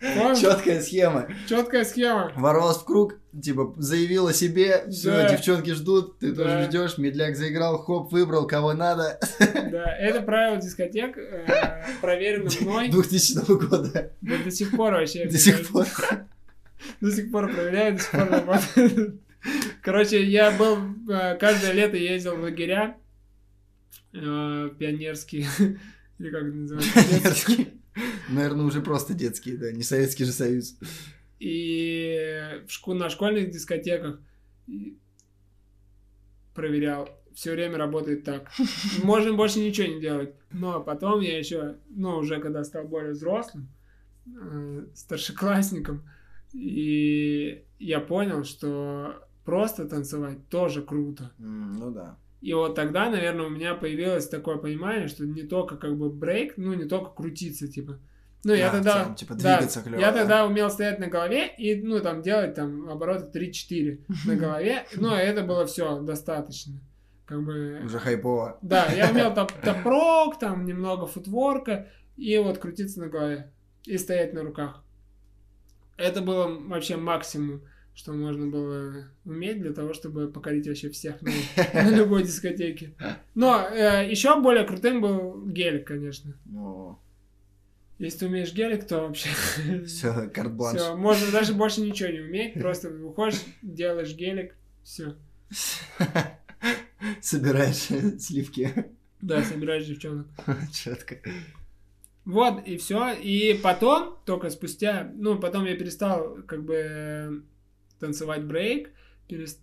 Четкая 0.00 0.80
схема. 0.80 1.28
Четкая 1.48 1.84
схема. 1.84 2.32
Ворвалась 2.36 2.76
в 2.78 2.84
круг, 2.84 3.14
типа, 3.42 3.74
заявил 3.78 4.28
о 4.28 4.32
себе, 4.32 4.84
все, 4.90 5.10
Да. 5.10 5.28
девчонки 5.30 5.70
ждут, 5.70 6.18
ты 6.18 6.32
Да. 6.32 6.44
тоже 6.44 6.64
ждешь, 6.64 6.98
медляк 6.98 7.36
заиграл, 7.36 7.78
хоп, 7.78 8.12
выбрал, 8.12 8.46
кого 8.46 8.74
надо, 8.74 9.18
Да, 9.40 9.96
это 9.98 10.22
правило 10.22 10.56
дискотек, 10.60 11.16
э, 11.18 11.82
проверено 12.00 12.48
мной 12.60 12.88
2000 12.88 13.44
года, 13.68 14.12
да 14.20 14.34
до 14.44 14.50
сих 14.50 14.70
пор 14.70 14.92
вообще. 14.94 15.26
до 15.26 15.38
сих 15.38 15.68
пор. 15.68 15.86
До 17.00 17.10
сих 17.10 17.32
пор 17.32 17.52
проверяю, 17.52 17.94
до 17.96 18.00
сих 18.00 18.10
пор 18.12 18.28
работает. 18.30 19.14
Короче, 19.82 20.22
я 20.22 20.52
был, 20.52 20.78
э, 21.10 21.36
каждое 21.36 21.72
лето 21.72 21.96
ездил 21.96 22.36
в 22.36 22.40
лагеря 22.40 22.96
э, 24.14 24.70
пионерские, 24.78 25.46
или 26.18 26.30
как 26.30 26.42
это 26.44 26.54
называется, 26.54 27.20
детские. 27.22 27.66
Наверное, 28.28 28.66
уже 28.66 28.80
просто 28.80 29.14
детские, 29.14 29.56
да, 29.56 29.72
не 29.72 29.82
Советский 29.82 30.24
же 30.24 30.32
Союз. 30.32 30.78
И 31.38 32.62
на 32.86 33.10
школьных 33.10 33.50
дискотеках 33.50 34.20
проверял. 36.54 37.08
Все 37.34 37.52
время 37.52 37.78
работает 37.78 38.24
так. 38.24 38.50
Можно 39.04 39.34
больше 39.34 39.60
ничего 39.60 39.86
не 39.86 40.00
делать. 40.00 40.34
Но 40.50 40.80
потом 40.80 41.20
я 41.20 41.38
еще, 41.38 41.76
ну, 41.88 42.16
уже 42.16 42.40
когда 42.40 42.64
стал 42.64 42.84
более 42.84 43.12
взрослым, 43.12 43.68
э, 44.26 44.86
старшеклассником, 44.94 46.02
и 46.52 47.64
я 47.78 48.00
понял, 48.00 48.44
что 48.44 49.28
просто 49.44 49.88
танцевать 49.88 50.48
тоже 50.48 50.82
круто. 50.82 51.30
Ну 51.38 51.92
да. 51.92 52.18
И 52.40 52.52
вот 52.54 52.74
тогда, 52.76 53.10
наверное, 53.10 53.46
у 53.46 53.50
меня 53.50 53.74
появилось 53.74 54.28
такое 54.28 54.56
понимание, 54.58 55.08
что 55.08 55.26
не 55.26 55.42
только 55.42 55.76
как 55.76 55.96
бы 55.96 56.08
брейк, 56.10 56.54
ну 56.56 56.72
не 56.74 56.84
только 56.84 57.10
крутиться, 57.10 57.66
типа. 57.66 57.98
Ну, 58.44 58.54
я 58.54 58.68
А, 58.68 58.70
в 58.70 58.72
тогда... 58.74 58.92
целом, 59.02 59.14
типа, 59.16 59.34
да, 59.34 59.56
двигаться 59.56 59.82
клёво, 59.82 60.00
Я 60.00 60.12
да? 60.12 60.18
тогда 60.20 60.46
умел 60.46 60.70
стоять 60.70 61.00
на 61.00 61.08
голове 61.08 61.48
и, 61.58 61.74
ну, 61.82 61.98
там, 62.00 62.22
делать, 62.22 62.54
там, 62.54 62.88
обороты 62.88 63.36
3-4 63.36 64.00
на 64.26 64.36
голове. 64.36 64.84
Ну, 64.94 65.12
а 65.12 65.18
это 65.18 65.42
было 65.42 65.66
все 65.66 66.00
достаточно. 66.00 66.74
Как 67.26 67.42
бы... 67.42 67.80
Уже 67.84 67.98
хайпово. 67.98 68.58
Да, 68.62 68.86
я 68.92 69.10
умел 69.10 69.34
топ 69.34 69.50
топрок, 69.60 70.38
там, 70.38 70.64
немного 70.66 71.06
футворка, 71.06 71.88
и 72.16 72.38
вот 72.38 72.58
крутиться 72.58 73.00
на 73.00 73.08
голове. 73.08 73.52
И 73.84 73.98
стоять 73.98 74.32
на 74.32 74.42
руках. 74.44 74.84
Это 75.96 76.22
было 76.22 76.46
вообще 76.46 76.96
максимум, 76.96 77.62
что 77.98 78.12
можно 78.12 78.46
было 78.46 79.08
уметь 79.24 79.60
для 79.60 79.72
того, 79.72 79.92
чтобы 79.92 80.28
покорить 80.28 80.68
вообще 80.68 80.88
всех 80.88 81.20
на, 81.20 81.32
на 81.74 81.90
любой 81.90 82.22
дискотеке. 82.22 82.94
Но 83.34 83.58
еще 83.68 84.40
более 84.40 84.64
крутым 84.64 85.00
был 85.00 85.44
гелик, 85.44 85.88
конечно. 85.88 86.32
Ну, 86.44 86.96
Если 87.98 88.20
ты 88.20 88.26
умеешь 88.26 88.54
гелик, 88.54 88.86
то 88.86 89.00
вообще... 89.00 89.30
Все, 89.86 90.30
карт-бланш. 90.32 90.80
Все, 90.80 90.96
можно 90.96 91.32
даже 91.32 91.54
больше 91.54 91.80
ничего 91.80 92.10
не 92.10 92.20
уметь, 92.20 92.54
просто 92.54 92.88
выходишь, 92.88 93.40
делаешь 93.62 94.14
гелик, 94.14 94.54
все. 94.84 95.16
Собираешь 97.20 98.22
сливки. 98.22 98.92
Да, 99.20 99.42
собираешь 99.42 99.86
девчонок. 99.86 100.28
Четко. 100.72 101.16
Вот, 102.24 102.64
и 102.64 102.76
все. 102.76 103.12
И 103.14 103.58
потом, 103.60 104.18
только 104.24 104.50
спустя, 104.50 105.10
ну, 105.16 105.36
потом 105.40 105.64
я 105.64 105.76
перестал, 105.76 106.36
как 106.46 106.62
бы, 106.62 107.42
танцевать 107.98 108.44
брейк. 108.44 108.90
Перест... 109.28 109.60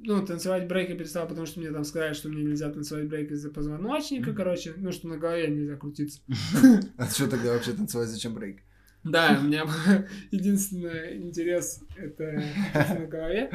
Ну, 0.00 0.24
танцевать 0.24 0.68
брейк 0.68 0.90
я 0.90 0.96
перестал, 0.96 1.26
потому 1.26 1.46
что 1.46 1.60
мне 1.60 1.70
там 1.70 1.84
сказали, 1.84 2.14
что 2.14 2.28
мне 2.28 2.44
нельзя 2.44 2.70
танцевать 2.70 3.08
брейк 3.08 3.30
из-за 3.30 3.50
позвоночника, 3.50 4.32
короче. 4.32 4.74
Ну, 4.76 4.92
что 4.92 5.08
на 5.08 5.16
голове 5.16 5.48
нельзя 5.48 5.76
крутиться. 5.76 6.20
А 6.96 7.06
что 7.06 7.28
тогда 7.28 7.52
вообще 7.52 7.72
танцевать, 7.72 8.08
зачем 8.08 8.34
брейк? 8.34 8.62
Да, 9.04 9.38
у 9.40 9.44
меня 9.44 9.64
единственный 10.30 11.16
интерес 11.18 11.82
это 11.96 12.42
на 12.98 13.06
голове. 13.06 13.50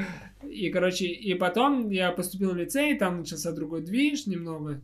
И, 0.49 0.69
короче, 0.69 1.07
и 1.07 1.33
потом 1.35 1.89
я 1.89 2.11
поступил 2.11 2.51
в 2.51 2.57
лицей, 2.57 2.97
там 2.97 3.19
начался 3.19 3.51
другой 3.51 3.81
движ 3.81 4.25
немного. 4.25 4.81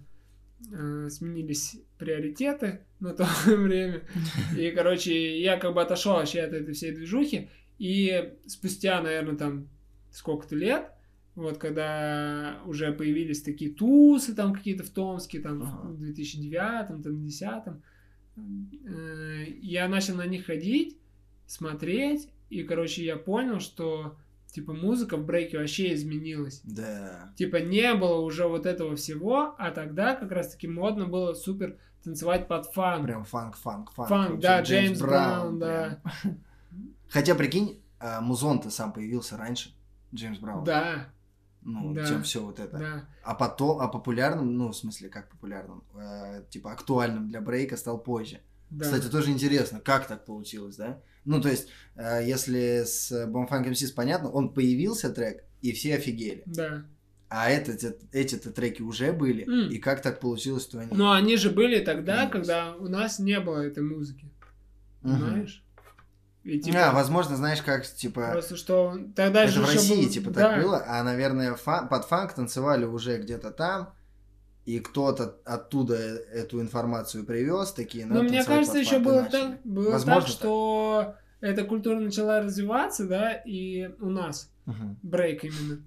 Э, 0.73 1.07
сменились 1.09 1.77
приоритеты 1.97 2.81
на 2.99 3.13
то 3.13 3.25
время. 3.45 4.01
И, 4.57 4.71
короче, 4.71 5.41
я 5.41 5.57
как 5.57 5.73
бы 5.73 5.81
отошел 5.81 6.13
вообще 6.13 6.41
от 6.41 6.53
этой 6.53 6.73
всей 6.73 6.91
движухи. 6.91 7.49
И 7.79 8.33
спустя, 8.45 9.01
наверное, 9.01 9.35
там 9.35 9.67
сколько-то 10.11 10.55
лет, 10.55 10.91
вот 11.35 11.57
когда 11.57 12.59
уже 12.65 12.91
появились 12.91 13.41
такие 13.41 13.71
тусы 13.73 14.35
там 14.35 14.53
какие-то 14.53 14.83
в 14.83 14.89
Томске, 14.89 15.39
там 15.39 15.63
Ага. 15.63 15.87
в 15.87 15.97
2009, 15.97 16.87
там, 16.87 17.01
2010, 17.01 17.73
э, 18.85 19.45
я 19.61 19.87
начал 19.87 20.15
на 20.15 20.25
них 20.25 20.45
ходить, 20.45 20.97
смотреть, 21.47 22.29
и, 22.49 22.63
короче, 22.63 23.05
я 23.05 23.15
понял, 23.15 23.59
что, 23.59 24.17
типа, 24.47 24.73
музыка 24.73 25.17
в 25.17 25.25
брейке 25.25 25.57
вообще 25.57 25.93
изменилась. 25.93 26.61
Да. 26.63 27.31
Типа, 27.37 27.57
не 27.57 27.93
было 27.93 28.19
уже 28.19 28.47
вот 28.47 28.65
этого 28.65 28.95
всего, 28.95 29.55
а 29.57 29.71
тогда 29.71 30.15
как 30.15 30.31
раз-таки 30.31 30.67
модно 30.67 31.05
было 31.05 31.33
супер 31.33 31.77
танцевать 32.03 32.47
под 32.47 32.65
фанк. 32.67 33.05
Прям 33.05 33.23
фанк, 33.25 33.55
фанк, 33.57 33.91
фанк. 33.91 34.09
Фанк, 34.09 34.39
да, 34.41 34.61
Джеймс 34.61 34.99
Браун, 34.99 35.59
прям. 35.59 35.59
да. 35.59 36.01
Хотя, 37.09 37.35
прикинь, 37.35 37.81
а, 37.99 38.21
музон-то 38.21 38.69
сам 38.69 38.93
появился 38.93 39.37
раньше, 39.37 39.73
Джеймс 40.13 40.39
Браун. 40.39 40.63
Да, 40.63 41.09
Ну, 41.61 41.93
Да. 41.93 42.05
чем 42.07 42.23
все 42.23 42.41
вот 42.43 42.59
это. 42.59 42.77
да. 42.77 43.05
А 43.23 43.35
потом, 43.35 43.79
а 43.81 43.87
популярным, 43.89 44.55
ну, 44.57 44.69
в 44.69 44.75
смысле, 44.75 45.09
как 45.09 45.29
популярным, 45.29 45.83
э, 45.93 46.43
типа 46.49 46.71
актуальным 46.71 47.27
для 47.27 47.41
брейка 47.41 47.75
стал 47.77 47.97
позже. 48.01 48.39
да. 48.69 48.85
Кстати, 48.85 49.07
тоже 49.09 49.31
интересно, 49.31 49.79
как 49.81 50.07
так 50.07 50.25
получилось, 50.25 50.77
да? 50.77 51.01
Ну, 51.25 51.41
то 51.41 51.49
есть, 51.49 51.67
э, 51.95 52.21
если 52.25 52.83
с 52.85 53.25
Бомфанк 53.27 53.67
МС 53.67 53.91
понятно, 53.91 54.29
он 54.31 54.53
появился 54.53 55.09
трек, 55.09 55.43
и 55.61 55.73
все 55.73 55.95
офигели. 55.95 56.43
Да. 56.45 56.85
А 57.27 57.49
этот, 57.49 57.99
эти-то 58.13 58.51
треки 58.51 58.81
уже 58.81 59.11
были, 59.11 59.43
М. 59.43 59.69
и 59.69 59.77
как 59.79 60.01
так 60.01 60.19
получилось, 60.19 60.63
что 60.63 60.79
они... 60.79 60.91
Но 60.95 61.11
они 61.11 61.35
же 61.37 61.49
были 61.49 61.79
тогда, 61.83 62.25
Появились. 62.27 62.31
когда 62.31 62.75
у 62.75 62.87
нас 62.87 63.19
не 63.19 63.39
было 63.39 63.57
этой 63.59 63.83
музыки. 63.83 64.29
Понимаешь? 65.01 65.63
И, 66.43 66.59
типа, 66.59 66.89
А, 66.89 66.93
возможно, 66.93 67.35
знаешь, 67.35 67.61
как, 67.61 67.85
типа... 67.85 68.29
Просто 68.31 68.55
что 68.55 68.97
тогда 69.15 69.43
Это 69.43 69.51
же 69.51 69.61
в 69.61 69.65
России, 69.65 70.03
был- 70.05 70.09
типа, 70.09 70.29
да. 70.31 70.41
так 70.53 70.63
было, 70.63 70.83
а, 70.87 71.03
наверное, 71.03 71.55
фа- 71.55 71.85
под 71.85 72.05
фанк 72.05 72.33
танцевали 72.33 72.85
уже 72.85 73.17
где-то 73.21 73.51
там, 73.51 73.93
и 74.65 74.79
кто-то 74.79 75.35
оттуда 75.45 75.95
эту 75.95 76.61
информацию 76.61 77.25
привез, 77.25 77.73
такие, 77.73 78.05
Ну, 78.05 78.15
надо 78.15 78.29
мне 78.29 78.43
кажется, 78.45 78.77
еще 78.77 78.99
было 78.99 79.23
так, 79.25 79.61
было 79.63 79.91
Возможно, 79.91 80.21
так, 80.21 80.29
что 80.29 81.15
эта 81.41 81.63
культура 81.65 81.99
начала 81.99 82.41
развиваться, 82.41 83.05
да, 83.07 83.33
и 83.33 83.89
у 83.99 84.09
нас 84.09 84.49
Мгм. 84.65 84.97
брейк 85.03 85.43
именно. 85.43 85.81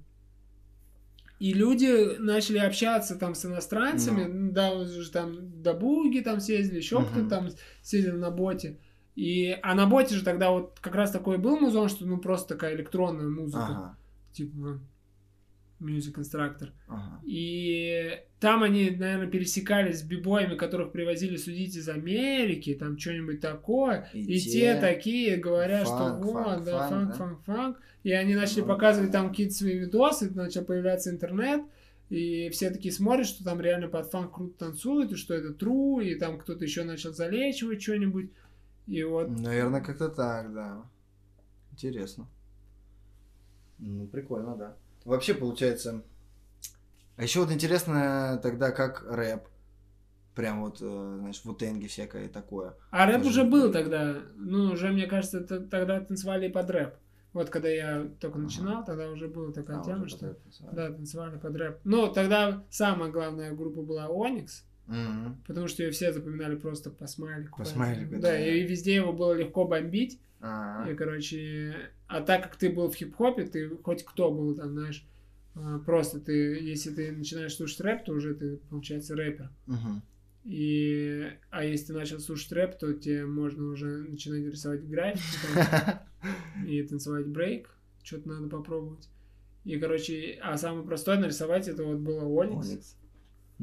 И 1.38 1.54
люди 1.54 2.16
начали 2.18 2.58
общаться 2.58 3.16
там 3.16 3.34
с 3.34 3.44
иностранцами, 3.44 4.24
Ну. 4.24 4.52
да, 4.52 4.72
уже 4.72 5.10
там 5.10 5.60
до 5.62 5.74
Буги 5.74 6.20
там 6.20 6.40
съездили, 6.40 6.76
еще 6.78 6.98
Мгм. 7.00 7.06
кто-то 7.08 7.28
там 7.28 7.48
съездил 7.82 8.16
на 8.16 8.30
боте. 8.30 8.76
И, 9.14 9.58
а 9.62 9.74
на 9.74 9.86
боте 9.86 10.14
же 10.14 10.24
тогда 10.24 10.50
вот 10.50 10.78
как 10.80 10.94
раз 10.94 11.10
такой 11.10 11.38
был 11.38 11.58
музон, 11.58 11.88
что 11.88 12.06
ну 12.06 12.18
просто 12.18 12.54
такая 12.54 12.74
электронная 12.74 13.28
музыка, 13.28 13.62
Ага, 13.62 13.96
типа 14.32 14.80
Music 15.80 16.14
Instructor. 16.14 16.70
ага. 16.86 17.20
И 17.22 18.20
там 18.40 18.62
они, 18.62 18.90
наверное, 18.90 19.26
пересекались 19.26 20.00
с 20.00 20.02
бибоями, 20.02 20.56
которых 20.56 20.92
привозили 20.92 21.36
судить 21.36 21.76
из 21.76 21.88
Америки, 21.88 22.74
там 22.74 22.96
что-нибудь 22.98 23.40
такое. 23.40 24.08
И 24.12 24.36
И, 24.36 24.40
те 24.40 24.50
те, 24.50 24.74
такие 24.76 25.36
говорят, 25.36 25.88
фанк, 25.88 26.18
что 26.18 26.22
вот, 26.22 26.32
фанк, 26.44 26.64
да, 26.64 26.78
фанк, 26.78 26.88
фанк, 26.88 27.08
да? 27.08 27.14
фанк, 27.14 27.44
фанк. 27.44 27.80
И 28.04 28.12
они 28.12 28.34
начали 28.34 28.60
Ну 28.60 28.66
показывать 28.66 29.10
да. 29.10 29.18
там 29.20 29.30
какие-то 29.30 29.54
свои 29.54 29.78
видосы, 29.78 30.30
начал 30.34 30.64
появляться 30.64 31.10
интернет. 31.10 31.62
И 32.10 32.50
все 32.50 32.70
такие 32.70 32.92
смотрят, 32.92 33.26
что 33.26 33.42
там 33.42 33.60
реально 33.60 33.88
под 33.88 34.06
фанк 34.10 34.34
круто 34.34 34.58
танцуют, 34.58 35.12
и 35.12 35.16
что 35.16 35.34
это 35.34 35.48
true, 35.52 36.04
и 36.04 36.14
там 36.16 36.38
кто-то 36.38 36.64
еще 36.64 36.84
начал 36.84 37.12
залечивать 37.12 37.82
что-нибудь. 37.82 38.30
И 38.86 39.02
вот, 39.04 39.28
Наверное, 39.28 39.80
как-то 39.80 40.08
так, 40.08 40.52
да. 40.52 40.82
Интересно. 41.72 42.26
Ну, 43.78 44.06
прикольно, 44.06 44.56
да. 44.56 44.76
Вообще, 45.04 45.34
получается... 45.34 46.02
А 47.16 47.22
еще 47.22 47.40
вот 47.40 47.52
интересно 47.52 48.40
тогда, 48.42 48.70
как 48.70 49.04
рэп. 49.08 49.42
Прям 50.34 50.62
вот, 50.62 50.78
э, 50.80 51.16
знаешь, 51.18 51.42
в 51.44 51.50
утенге 51.50 51.88
всякое 51.88 52.28
такое. 52.28 52.74
А 52.90 53.04
рэп 53.06 53.18
Тоже 53.22 53.28
уже 53.42 53.44
был 53.44 53.70
тогда. 53.70 54.16
Ну, 54.36 54.72
уже, 54.72 54.90
мне 54.90 55.06
кажется, 55.06 55.40
т- 55.42 55.60
тогда 55.60 56.00
танцевали 56.00 56.48
и 56.48 56.52
под 56.52 56.70
рэп. 56.70 56.94
Вот 57.34 57.50
когда 57.50 57.68
я 57.68 58.08
только 58.18 58.36
Ага. 58.38 58.44
начинал, 58.44 58.84
тогда 58.84 59.10
уже 59.10 59.28
была 59.28 59.52
такая 59.52 59.80
А, 59.80 59.84
тема, 59.84 60.08
что... 60.08 60.18
под 60.20 60.28
рэп 60.28 60.42
танцевали. 60.42 60.74
Да, 60.74 60.90
танцевали 60.92 61.38
под 61.38 61.56
рэп. 61.56 61.78
Ну, 61.84 62.12
тогда 62.12 62.64
самая 62.70 63.10
главная 63.10 63.52
группа 63.52 63.82
была 63.82 64.06
Оникс, 64.08 64.64
Мгм. 64.86 65.36
потому 65.46 65.68
что 65.68 65.82
ее 65.82 65.90
все 65.90 66.12
запоминали 66.12 66.56
просто 66.56 66.90
по 66.90 67.06
смайлику. 67.06 67.58
По 67.58 67.64
смайлику, 67.64 68.14
Да, 68.14 68.20
да. 68.20 68.38
и 68.46 68.62
везде 68.66 68.94
его 68.96 69.12
было 69.12 69.32
легко 69.32 69.64
бомбить. 69.64 70.18
А, 70.40 70.88
И, 70.90 70.94
короче, 70.94 71.76
а 72.08 72.20
так 72.20 72.42
как 72.42 72.56
ты 72.56 72.68
был 72.70 72.90
в 72.90 72.94
хип-хопе, 72.96 73.44
ты 73.44 73.70
хоть 73.84 74.04
кто 74.04 74.30
был 74.32 74.54
там, 74.56 74.72
знаешь, 74.72 75.06
а, 75.54 75.78
просто 75.78 76.18
ты, 76.18 76.32
если 76.60 76.90
ты 76.90 77.12
начинаешь 77.12 77.54
слушать 77.54 77.80
рэп, 77.80 78.04
то 78.06 78.12
уже 78.12 78.34
ты, 78.34 78.56
получается, 78.68 79.14
рэпер. 79.14 79.50
мгм. 79.66 80.02
И, 80.44 81.30
а 81.50 81.64
если 81.64 81.86
ты 81.86 81.92
начал 81.92 82.18
слушать 82.18 82.50
рэп, 82.52 82.76
то 82.78 82.92
тебе 82.92 83.24
можно 83.26 83.64
уже 83.68 83.86
начинать 84.02 84.44
рисовать 84.44 84.84
граффити 84.88 85.38
там, 85.54 85.98
и 86.66 86.82
танцевать 86.82 87.26
брейк. 87.28 87.70
Что-то 88.02 88.28
надо 88.28 88.48
попробовать. 88.48 89.08
И, 89.64 89.78
короче, 89.78 90.38
а 90.42 90.56
самое 90.58 90.84
простое 90.84 91.20
нарисовать 91.20 91.68
это 91.68 91.84
вот 91.84 91.98
было 91.98 92.24
Оникс. 92.24 92.96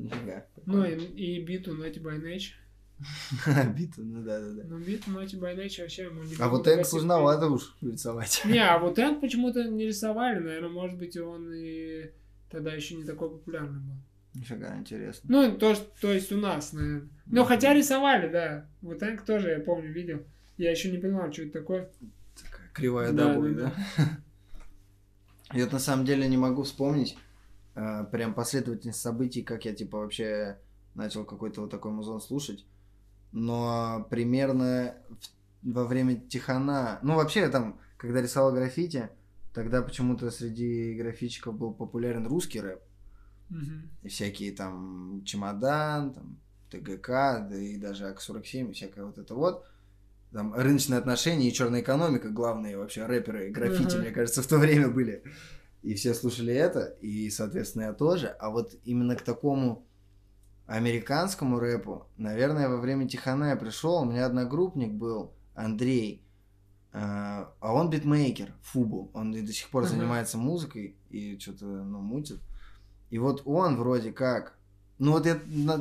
Нифига. 0.04 0.46
Ну 0.66 0.86
и, 0.86 0.96
и 0.96 1.44
биту 1.44 1.76
Naughty 1.76 2.02
by 2.02 2.22
Nature. 2.22 2.56
Биту, 3.78 4.04
ну 4.04 4.24
да, 4.24 4.40
да, 4.40 4.52
да. 4.52 4.64
Ну, 4.68 4.80
биту 4.80 5.10
Naughty 5.12 5.40
by 5.40 5.56
Nature 5.56 5.82
вообще 5.82 6.10
мой 6.10 6.26
А 6.26 6.30
любимый 6.30 6.50
вот 6.50 6.68
Энг 6.68 6.86
сложновато 6.86 7.48
уж 7.48 7.76
рисовать. 7.82 8.42
Не, 8.46 8.60
а 8.60 8.78
вот 8.80 9.00
Энг 9.00 9.22
почему-то 9.22 9.64
не 9.64 9.88
рисовали. 9.88 10.40
Наверное, 10.40 10.70
может 10.70 10.98
быть, 10.98 11.16
он 11.18 11.52
и 11.54 12.12
тогда 12.50 12.74
еще 12.74 12.96
не 12.96 13.04
такой 13.04 13.30
популярный 13.30 13.80
был. 13.80 13.94
Нифига, 14.34 14.78
интересно. 14.78 15.30
Ну, 15.30 15.58
то, 15.58 15.76
то 16.02 16.12
есть 16.12 16.32
у 16.32 16.38
нас, 16.38 16.74
наверное. 16.74 17.10
Но 17.26 17.46
хотя 17.46 17.74
рисовали, 17.74 18.32
да. 18.32 18.70
Вот 18.82 19.02
Энг 19.02 19.24
тоже, 19.24 19.50
я 19.50 19.60
помню, 19.60 19.92
видел. 19.92 20.24
Я 20.58 20.72
еще 20.72 20.92
не 20.92 20.98
понимал, 20.98 21.32
что 21.32 21.44
это 21.44 21.60
такое. 21.60 21.90
Такая 22.36 22.70
кривая 22.74 23.12
Да, 23.12 23.34
добой, 23.34 23.56
да, 23.56 23.74
да? 23.98 24.20
Я 25.58 25.66
на 25.66 25.80
самом 25.80 26.06
деле 26.06 26.28
не 26.28 26.38
могу 26.38 26.62
вспомнить 26.62 27.18
э, 27.80 28.06
прям 28.12 28.34
последовательность 28.34 29.02
событий, 29.02 29.42
как 29.44 29.66
я 29.66 29.74
типа 29.74 29.98
вообще 30.00 30.58
начал 30.96 31.24
какой-то 31.26 31.62
вот 31.62 31.72
такой 31.72 31.92
музон 31.92 32.20
слушать. 32.22 32.66
Но 33.32 34.06
примерно 34.10 34.96
в- 35.10 35.72
во 35.74 35.86
время 35.86 36.16
Тихана, 36.16 37.00
ну 37.04 37.16
вообще 37.16 37.48
там, 37.50 37.80
когда 37.98 38.22
рисовал 38.22 38.52
граффити, 38.54 39.10
тогда 39.54 39.82
почему-то 39.82 40.32
среди 40.32 40.96
граффитчиков 40.96 41.56
был 41.58 41.74
популярен 41.74 42.28
русский 42.28 42.62
рэп. 42.62 42.82
Мгм. 43.50 43.90
И 44.04 44.08
всякие 44.10 44.52
там 44.52 45.22
чемодан, 45.26 46.14
там, 46.14 46.38
ТГК, 46.70 47.48
да 47.50 47.56
и 47.56 47.78
даже 47.78 48.06
АК-47, 48.08 48.70
и 48.70 48.74
всякое 48.74 49.06
вот 49.06 49.18
это 49.18 49.34
вот. 49.36 49.66
Там 50.32 50.54
рыночные 50.54 51.00
отношения 51.00 51.48
и 51.50 51.54
черная 51.54 51.82
экономика, 51.82 52.30
главные 52.30 52.78
вообще 52.78 53.06
рэперы 53.08 53.50
граффити, 53.50 53.96
Мгм. 53.96 54.02
мне 54.02 54.12
кажется, 54.12 54.42
в 54.44 54.48
то 54.48 54.58
время 54.60 54.88
были. 54.90 55.24
И 55.82 55.94
все 55.94 56.14
слушали 56.14 56.54
это, 56.54 56.86
и, 57.02 57.30
соответственно, 57.30 57.84
я 57.84 57.94
тоже. 57.94 58.28
А 58.40 58.50
вот 58.50 58.76
именно 58.84 59.16
к 59.16 59.22
такому 59.22 59.86
американскому 60.68 61.60
рэпу, 61.60 62.06
наверное, 62.18 62.70
во 62.70 62.78
время 62.78 63.08
Тихана 63.08 63.46
я 63.46 63.56
пришел, 63.56 64.02
у 64.02 64.06
меня 64.06 64.26
одногруппник 64.26 64.92
был, 64.92 65.34
Андрей, 65.56 66.24
э, 66.92 66.98
а 67.00 67.74
он 67.74 67.90
битмейкер, 67.90 68.54
Фубу, 68.62 69.10
он 69.14 69.34
и 69.34 69.42
до 69.42 69.52
сих 69.52 69.70
пор 69.70 69.84
Ага. 69.84 69.94
занимается 69.94 70.38
музыкой 70.38 70.96
и 71.10 71.40
что-то, 71.40 71.66
ну, 71.66 72.00
мутит. 72.00 72.40
И 73.10 73.18
вот 73.18 73.42
он 73.46 73.78
вроде 73.78 74.12
как, 74.12 74.58
ну 75.00 75.14
вот 75.14 75.26
я 75.26 75.40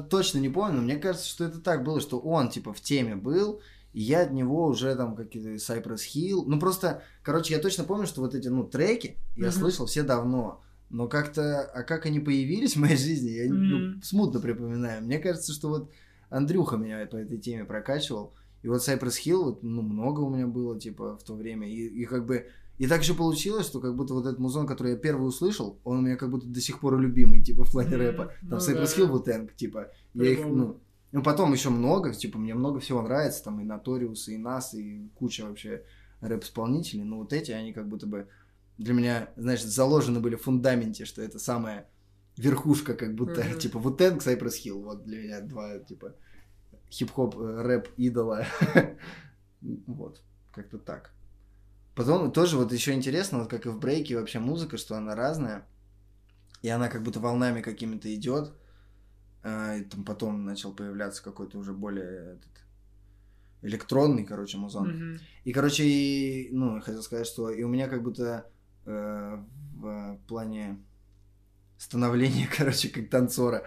точно 0.09 0.39
не 0.39 0.49
помню, 0.49 0.77
но 0.77 0.83
мне 0.83 0.97
кажется, 0.97 1.29
что 1.29 1.45
это 1.45 1.61
так 1.61 1.85
было, 1.85 2.01
что 2.01 2.19
он 2.19 2.49
типа 2.49 2.73
в 2.73 2.81
теме 2.81 3.17
был, 3.17 3.61
И 3.93 4.01
я 4.03 4.23
от 4.23 4.33
него 4.33 4.67
уже 4.67 4.95
там 4.97 5.17
какие-то 5.17 5.51
Cypress 5.55 6.01
Hill. 6.15 6.45
Ну 6.47 6.59
просто, 6.61 7.03
короче, 7.23 7.55
я 7.55 7.61
точно 7.61 7.85
помню, 7.85 8.07
что 8.07 8.21
вот 8.21 8.35
эти, 8.35 8.49
ну, 8.49 8.65
треки 8.65 9.17
я 9.37 9.47
Мгм. 9.49 9.53
слышал 9.53 9.87
все 9.87 10.03
давно. 10.03 10.61
Но 10.91 11.07
как-то, 11.09 11.63
а 11.63 11.83
как 11.83 12.07
они 12.07 12.21
появились 12.21 12.77
в 12.77 12.81
моей 12.81 12.97
жизни, 12.97 13.31
я 13.31 13.49
ну, 13.53 13.79
Мгм. 13.79 14.03
смутно 14.03 14.41
припоминаю. 14.41 15.03
Мне 15.03 15.19
кажется, 15.19 15.53
что 15.53 15.69
вот 15.69 15.91
Андрюха 16.31 16.77
меня 16.77 17.07
по 17.07 17.17
этой 17.17 17.39
теме 17.39 17.65
прокачивал. 17.65 18.35
И 18.63 18.69
вот 18.69 18.81
Cypress 18.87 19.19
Hill, 19.25 19.45
вот, 19.45 19.63
ну, 19.63 19.83
много 19.83 20.21
у 20.21 20.31
меня 20.35 20.47
было, 20.47 20.79
типа, 20.79 21.17
в 21.17 21.23
то 21.25 21.35
время. 21.35 21.69
И, 21.71 21.87
и 21.87 22.05
как 22.05 22.27
бы... 22.27 22.47
И 22.79 22.87
так 22.87 23.03
же 23.03 23.15
получилось, 23.15 23.67
что 23.67 23.81
как 23.81 23.97
будто 23.97 24.15
вот 24.15 24.25
этот 24.27 24.39
музон, 24.39 24.67
который 24.67 24.93
я 24.93 24.99
первый 24.99 25.27
услышал, 25.27 25.79
он 25.85 25.99
у 25.99 26.01
меня 26.01 26.15
как 26.17 26.31
будто 26.31 26.47
до 26.47 26.61
сих 26.61 26.79
пор 26.81 26.99
любимый, 26.99 27.43
типа, 27.43 27.65
в 27.65 27.73
плане 27.73 27.91
Мгм. 27.91 27.99
рэпа. 27.99 28.25
Там 28.49 28.51
Ну 28.51 28.57
Cypress 28.59 28.97
да. 28.97 29.03
Hill, 29.03 29.11
Wu-Tang, 29.13 29.51
типа. 29.57 29.89
Я 30.15 30.31
их, 30.31 30.47
ну... 30.47 30.79
Ну, 31.13 31.23
потом 31.23 31.53
еще 31.53 31.71
много, 31.71 32.13
типа, 32.13 32.39
мне 32.39 32.55
много 32.55 32.81
всего 32.81 33.01
нравится, 33.03 33.45
там 33.45 33.61
и 33.61 33.65
Наториус, 33.65 34.29
и 34.29 34.37
Нас, 34.37 34.75
и 34.75 35.09
куча 35.15 35.47
вообще 35.47 35.85
рэп-исполнителей. 36.21 37.05
Но 37.05 37.19
вот 37.19 37.33
эти, 37.33 37.51
они 37.53 37.73
как 37.73 37.89
будто 37.89 38.07
бы 38.07 38.29
для 38.77 38.93
меня, 38.95 39.31
знаешь, 39.37 39.63
заложены 39.65 40.21
были 40.21 40.37
в 40.37 40.43
фундаменте, 40.43 41.05
что 41.07 41.23
это 41.23 41.39
самая 41.39 41.89
верхушка, 42.37 42.95
как 42.95 43.15
будто, 43.15 43.43
Мгм. 43.43 43.59
типа, 43.59 43.79
Wu-Tang, 43.79 44.19
Cypress 44.19 44.63
Hill. 44.65 44.83
Вот 44.83 45.05
для 45.05 45.19
меня 45.23 45.41
два, 45.41 45.79
типа, 45.79 46.15
хип-хоп, 46.91 47.37
э, 47.39 47.63
рэп 47.63 47.89
идола. 47.97 48.45
Вот, 49.87 50.23
как-то 50.53 50.79
так. 50.79 51.11
Потом 51.97 52.31
тоже 52.31 52.57
вот 52.57 52.73
еще 52.73 52.93
интересно, 52.93 53.41
вот 53.41 53.51
как 53.51 53.67
и 53.67 53.71
в 53.71 53.79
брейке 53.81 54.17
вообще 54.17 54.39
музыка, 54.39 54.77
что 54.77 54.97
она 54.97 55.17
разная. 55.17 55.67
И 56.63 56.69
она 56.69 56.89
как 56.89 57.03
будто 57.03 57.19
волнами 57.19 57.61
какими-то 57.61 58.15
идет. 58.15 58.53
А, 59.43 59.77
и 59.77 59.85
там 59.85 60.05
потом 60.05 60.45
начал 60.45 60.73
появляться 60.75 61.23
какой-то 61.23 61.59
уже 61.59 61.73
более 61.73 62.35
этот, 62.35 62.51
электронный, 63.63 64.25
короче, 64.25 64.59
музон. 64.59 64.89
Мгм. 64.89 65.19
И, 65.45 65.53
короче, 65.53 65.85
и, 65.85 66.49
ну, 66.53 66.77
я 66.77 66.81
хотел 66.81 67.03
сказать, 67.03 67.27
что 67.27 67.51
и 67.51 67.63
у 67.63 67.69
меня 67.69 67.89
как 67.89 68.03
будто 68.03 68.51
э, 68.87 69.39
в 69.75 70.19
плане 70.29 70.79
становления, 71.79 72.49
короче, 72.57 72.89
как 72.89 73.09
танцора, 73.11 73.63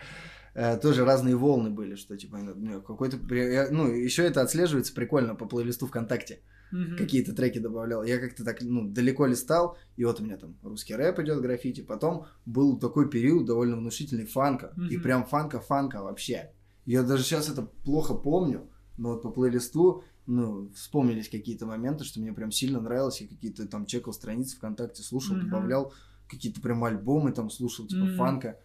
э, 0.53 0.77
тоже 0.77 1.05
разные 1.05 1.35
волны 1.35 1.69
были, 1.69 1.95
что, 1.95 2.17
типа, 2.17 2.37
ну, 2.37 2.81
какой-то... 2.81 3.17
я- 3.35 3.69
Ну, 3.71 3.87
еще 3.87 4.23
это 4.23 4.41
отслеживается 4.41 4.93
прикольно 4.93 5.35
по 5.35 5.45
плейлисту 5.45 5.87
ВКонтакте. 5.87 6.39
Мгм. 6.71 6.95
Какие-то 6.97 7.33
треки 7.33 7.59
добавлял. 7.59 8.03
Я 8.03 8.19
как-то 8.19 8.43
так, 8.43 8.61
ну, 8.61 8.89
далеко 8.89 9.25
листал, 9.25 9.77
и 9.97 10.05
вот 10.05 10.19
у 10.19 10.23
меня 10.23 10.37
там 10.37 10.55
русский 10.63 10.95
рэп 10.95 11.19
идет, 11.19 11.41
граффити. 11.41 11.81
Потом 11.81 12.25
был 12.45 12.79
такой 12.79 13.09
период 13.09 13.45
довольно 13.45 13.75
внушительный 13.77 14.25
фанка. 14.25 14.73
И 14.89 14.95
Мгм. 14.95 15.01
прям 15.03 15.25
фанка-фанка 15.25 16.01
вообще. 16.01 16.51
Я 16.85 17.03
даже 17.03 17.23
сейчас 17.23 17.49
это 17.49 17.61
плохо 17.63 18.13
помню, 18.15 18.69
но 18.97 19.09
вот 19.09 19.21
по 19.21 19.29
плейлисту, 19.29 20.03
ну, 20.25 20.69
вспомнились 20.75 21.29
какие-то 21.29 21.65
моменты, 21.65 22.03
что 22.03 22.19
мне 22.19 22.31
прям 22.33 22.51
сильно 22.51 22.79
нравилось, 22.79 23.21
я 23.21 23.27
какие-то 23.27 23.67
там 23.67 23.85
чекал 23.85 24.13
страницы 24.13 24.55
ВКонтакте, 24.57 25.03
слушал, 25.03 25.35
Мгм. 25.35 25.45
добавлял 25.45 25.93
какие-то 26.29 26.61
прям 26.61 26.83
альбомы 26.85 27.31
там 27.33 27.49
слушал, 27.49 27.87
типа 27.87 28.05
Мгм. 28.05 28.15
фанка. 28.15 28.59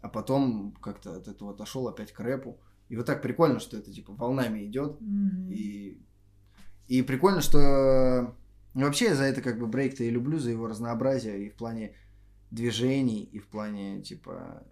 А 0.00 0.08
потом 0.08 0.72
как-то 0.80 1.16
от 1.16 1.28
этого 1.28 1.50
отошел 1.52 1.86
опять 1.88 2.12
к 2.12 2.20
рэпу. 2.20 2.58
И 2.88 2.96
вот 2.96 3.04
так 3.06 3.20
прикольно, 3.22 3.58
что 3.58 3.76
это 3.76 3.92
типа 3.92 4.12
волнами 4.12 4.64
идет. 4.64 5.00
Мгм. 5.00 5.50
И, 5.50 6.00
и 6.88 7.02
прикольно, 7.02 7.40
что 7.40 8.34
ну, 8.74 8.84
вообще 8.84 9.14
за 9.14 9.24
это 9.24 9.42
как 9.42 9.58
бы 9.58 9.66
брейк-то 9.66 10.04
и 10.04 10.10
люблю, 10.10 10.38
за 10.38 10.50
его 10.50 10.66
разнообразие 10.66 11.46
и 11.46 11.50
в 11.50 11.54
плане 11.56 11.94
движений, 12.50 13.22
и 13.22 13.38
в 13.38 13.48
плане 13.48 14.02
типа 14.02 14.62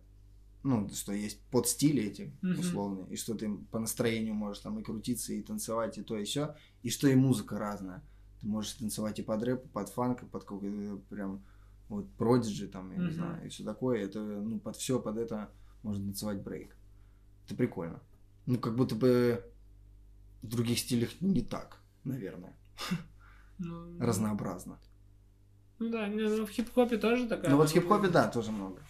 ну, 0.65 0.89
что 0.89 1.13
есть 1.13 1.41
под 1.51 1.69
стили 1.69 2.03
эти 2.03 2.33
Мгм. 2.41 2.59
условные, 2.59 3.07
и 3.11 3.17
что 3.17 3.35
ты 3.35 3.51
по 3.71 3.79
настроению 3.79 4.35
можешь 4.35 4.63
там 4.63 4.79
и 4.79 4.83
крутиться, 4.83 5.35
и 5.35 5.43
танцевать, 5.43 5.99
и 5.99 6.03
то, 6.03 6.17
и 6.17 6.25
все, 6.25 6.57
и 6.83 6.89
что 6.91 7.07
и 7.07 7.15
музыка 7.15 7.59
разная. 7.59 8.03
Ты 8.41 8.49
можешь 8.49 8.73
танцевать 8.73 9.19
и 9.19 9.23
под 9.23 9.43
рэп, 9.43 9.67
и 9.67 9.69
под 9.69 9.91
фанк, 9.91 10.23
и 10.23 10.27
под 10.27 10.45
какой-то 10.45 10.97
прям 11.11 11.45
вот 11.89 12.11
продиджи 12.15 12.67
там, 12.67 12.91
я 12.93 12.97
не 12.97 13.05
Мгм. 13.05 13.13
знаю, 13.13 13.47
и 13.47 13.49
все 13.51 13.63
такое. 13.63 14.05
Это, 14.05 14.21
ну, 14.21 14.59
под 14.59 14.77
все 14.77 14.99
под 14.99 15.19
это 15.19 15.51
можно 15.83 16.03
танцевать 16.07 16.43
брейк. 16.43 16.75
Это 17.47 17.55
прикольно. 17.55 18.01
Ну, 18.47 18.59
как 18.59 18.75
будто 18.75 18.95
бы 18.95 19.45
в 20.43 20.49
других 20.49 20.79
стилях 20.79 21.11
не 21.21 21.43
так, 21.43 21.79
наверное. 22.05 22.57
Ну, 23.59 23.99
Разнообразно. 24.01 24.79
Ну 25.79 25.91
да, 25.91 26.09
не, 26.09 26.23
ну 26.23 26.47
в 26.47 26.51
хип-хопе 26.51 26.97
тоже 26.99 27.27
такая. 27.29 27.51
Ну, 27.51 27.57
вот 27.57 27.69
в 27.69 27.73
хип-хопе, 27.73 28.09
да, 28.09 28.29
тоже 28.29 28.51
много. 28.53 28.81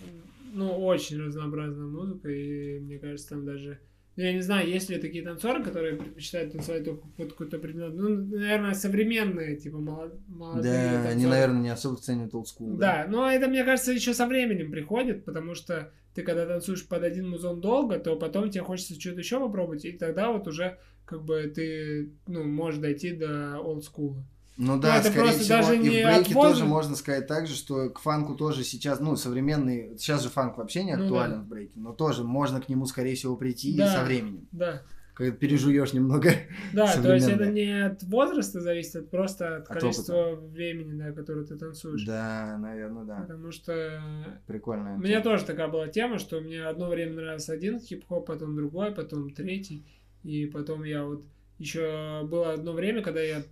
Ну, 0.53 0.71
очень 0.85 1.21
разнообразная 1.21 1.87
музыка, 1.87 2.29
и 2.31 2.79
мне 2.79 2.99
кажется, 2.99 3.31
там 3.31 3.45
даже... 3.45 3.79
Ну, 4.17 4.23
я 4.23 4.33
не 4.33 4.43
знаю, 4.43 4.69
есть 4.69 4.89
ли 4.91 4.99
такие 4.99 5.25
танцоры, 5.25 5.65
которые 5.65 5.97
предпочитают 5.97 6.53
танцевать 6.53 6.85
только 6.85 7.05
под 7.17 7.33
какой-то 7.33 7.59
предмет. 7.59 7.95
Ну, 7.95 8.09
наверное, 8.11 8.75
современные, 8.75 9.57
типа, 9.57 9.79
молод- 9.79 10.21
молодые 10.29 10.63
Да, 10.73 10.93
они, 11.01 11.09
танцоры. 11.09 11.31
наверное, 11.31 11.63
не 11.63 11.69
особо 11.71 11.97
ценят 11.97 12.33
олдскул. 12.33 12.77
Да, 12.77 13.07
но 13.09 13.29
это, 13.29 13.49
мне 13.49 13.65
кажется, 13.65 13.91
еще 13.93 14.15
со 14.15 14.27
временем 14.29 14.71
приходит, 14.71 15.25
потому 15.25 15.57
что 15.57 15.93
ты, 16.15 16.23
когда 16.23 16.47
танцуешь 16.47 16.87
под 16.87 17.03
один 17.03 17.29
музон 17.29 17.61
долго, 17.61 17.99
то 17.99 18.15
потом 18.15 18.49
тебе 18.51 18.63
хочется 18.63 18.95
что-то 19.01 19.19
еще 19.19 19.41
попробовать, 19.41 19.85
и 19.85 19.91
тогда 19.93 20.31
вот 20.31 20.47
уже 20.47 20.79
как 21.15 21.25
бы 21.25 21.43
ты, 21.55 22.11
ну, 22.27 22.43
можешь 22.43 22.81
дойти 22.81 23.13
до 23.13 23.59
олдскула. 23.61 24.17
Ну 24.57 24.81
да, 24.81 24.99
это 24.99 25.11
скорее 25.11 25.31
всего, 25.31 25.49
даже 25.49 25.77
и 25.77 25.79
в 25.79 25.83
брейке 25.83 26.35
возраста. 26.35 26.59
тоже 26.59 26.65
можно 26.65 26.97
сказать 26.97 27.27
так 27.27 27.47
же, 27.47 27.55
что 27.55 27.91
к 27.91 28.01
фанку 28.01 28.35
тоже 28.35 28.65
сейчас, 28.65 28.99
ну, 29.01 29.15
современный, 29.17 29.97
сейчас 29.99 30.23
же 30.23 30.29
фанк 30.29 30.59
вообще 30.59 30.83
не 30.85 30.97
Ну 30.97 31.05
актуален 31.05 31.39
да. 31.39 31.43
в 31.43 31.47
брейке, 31.49 31.79
но 31.79 31.93
тоже 31.93 32.25
можно 32.25 32.61
к 32.61 32.69
нему, 32.69 32.87
скорее 32.87 33.15
всего, 33.15 33.37
прийти 33.37 33.77
Да. 33.77 33.97
со 33.99 34.05
временем. 34.05 34.49
Да. 34.53 34.83
Когда 35.15 35.37
пережуешь 35.37 35.93
немного. 35.93 36.31
Да, 36.73 36.93
то 37.01 37.15
есть 37.15 37.29
это 37.29 37.47
не 37.47 37.87
от 37.87 38.03
возраста 38.03 38.61
зависит, 38.61 38.97
а 38.97 39.03
просто 39.03 39.57
от 39.59 39.69
От 39.71 39.79
количества 39.81 40.35
времени, 40.35 40.99
да, 40.99 41.13
которое 41.13 41.45
ты 41.45 41.55
танцуешь. 41.57 42.05
Да, 42.05 42.57
наверное, 42.59 43.05
да. 43.05 43.17
Потому 43.21 43.53
что 43.53 44.01
Прикольно. 44.49 44.95
у 44.95 44.99
меня 44.99 45.21
тоже 45.21 45.45
такая 45.45 45.69
была 45.69 45.87
тема, 45.87 46.19
что 46.19 46.41
мне 46.41 46.65
одно 46.65 46.89
время 46.89 47.15
нравился 47.15 47.53
один 47.53 47.79
хип-хоп, 47.79 48.27
потом 48.27 48.57
другой, 48.57 48.91
потом 48.93 49.31
третий. 49.31 49.85
И 50.25 50.47
потом 50.47 50.85
я 50.85 51.05
вот 51.05 51.25
еще 51.59 52.27
было 52.29 52.53
одно 52.53 52.73
время, 52.73 53.03
когда 53.03 53.21
я, 53.21 53.45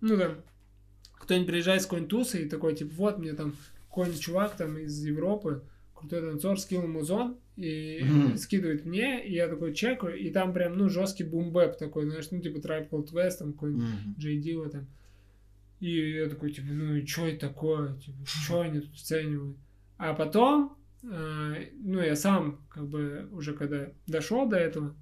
ну 0.00 0.16
там, 0.16 0.36
кто-нибудь 1.14 1.48
приезжает 1.48 1.82
с 1.82 1.86
какой-нибудь 1.86 2.10
тусы 2.10 2.44
и 2.44 2.48
такой, 2.48 2.74
типа, 2.74 2.92
вот 2.96 3.18
мне 3.18 3.32
там 3.32 3.54
какой-нибудь 3.88 4.20
чувак 4.20 4.56
там 4.56 4.78
из 4.78 5.04
Европы, 5.04 5.62
крутой 5.94 6.20
танцор, 6.22 6.58
скинул 6.58 6.88
музон 6.88 7.36
и 7.56 8.00
Мгм. 8.04 8.36
скидывает 8.36 8.84
мне, 8.84 9.24
и 9.26 9.32
я 9.34 9.48
такой 9.48 9.74
чекаю, 9.74 10.18
и 10.18 10.30
там 10.30 10.52
прям, 10.52 10.76
ну, 10.76 10.88
жесткий 10.88 11.24
бумбэп 11.24 11.76
такой, 11.78 12.06
знаешь, 12.06 12.30
ну, 12.30 12.40
типа 12.40 12.58
Tribe 12.58 12.88
Called 12.90 13.12
Quest, 13.12 13.38
там 13.38 13.52
какой-нибудь. 13.52 14.18
Джей 14.18 14.38
Дила 14.40 14.68
там. 14.68 14.86
И 15.80 16.12
я 16.12 16.28
такой, 16.28 16.52
типа, 16.52 16.68
ну 16.70 16.94
и 16.94 17.04
что 17.06 17.26
это 17.26 17.48
такое? 17.48 17.94
Типа, 17.98 18.18
что 18.24 18.60
они 18.60 18.80
тут 18.80 18.94
оценивают? 18.94 19.56
А 19.98 20.14
потом, 20.14 20.76
э, 21.02 21.66
ну, 21.82 22.00
я 22.00 22.14
сам, 22.16 22.60
как 22.68 22.86
бы, 22.88 23.28
уже 23.32 23.52
когда 23.52 23.88
дошел 24.06 24.48
до 24.48 24.56
этого, 24.56 24.94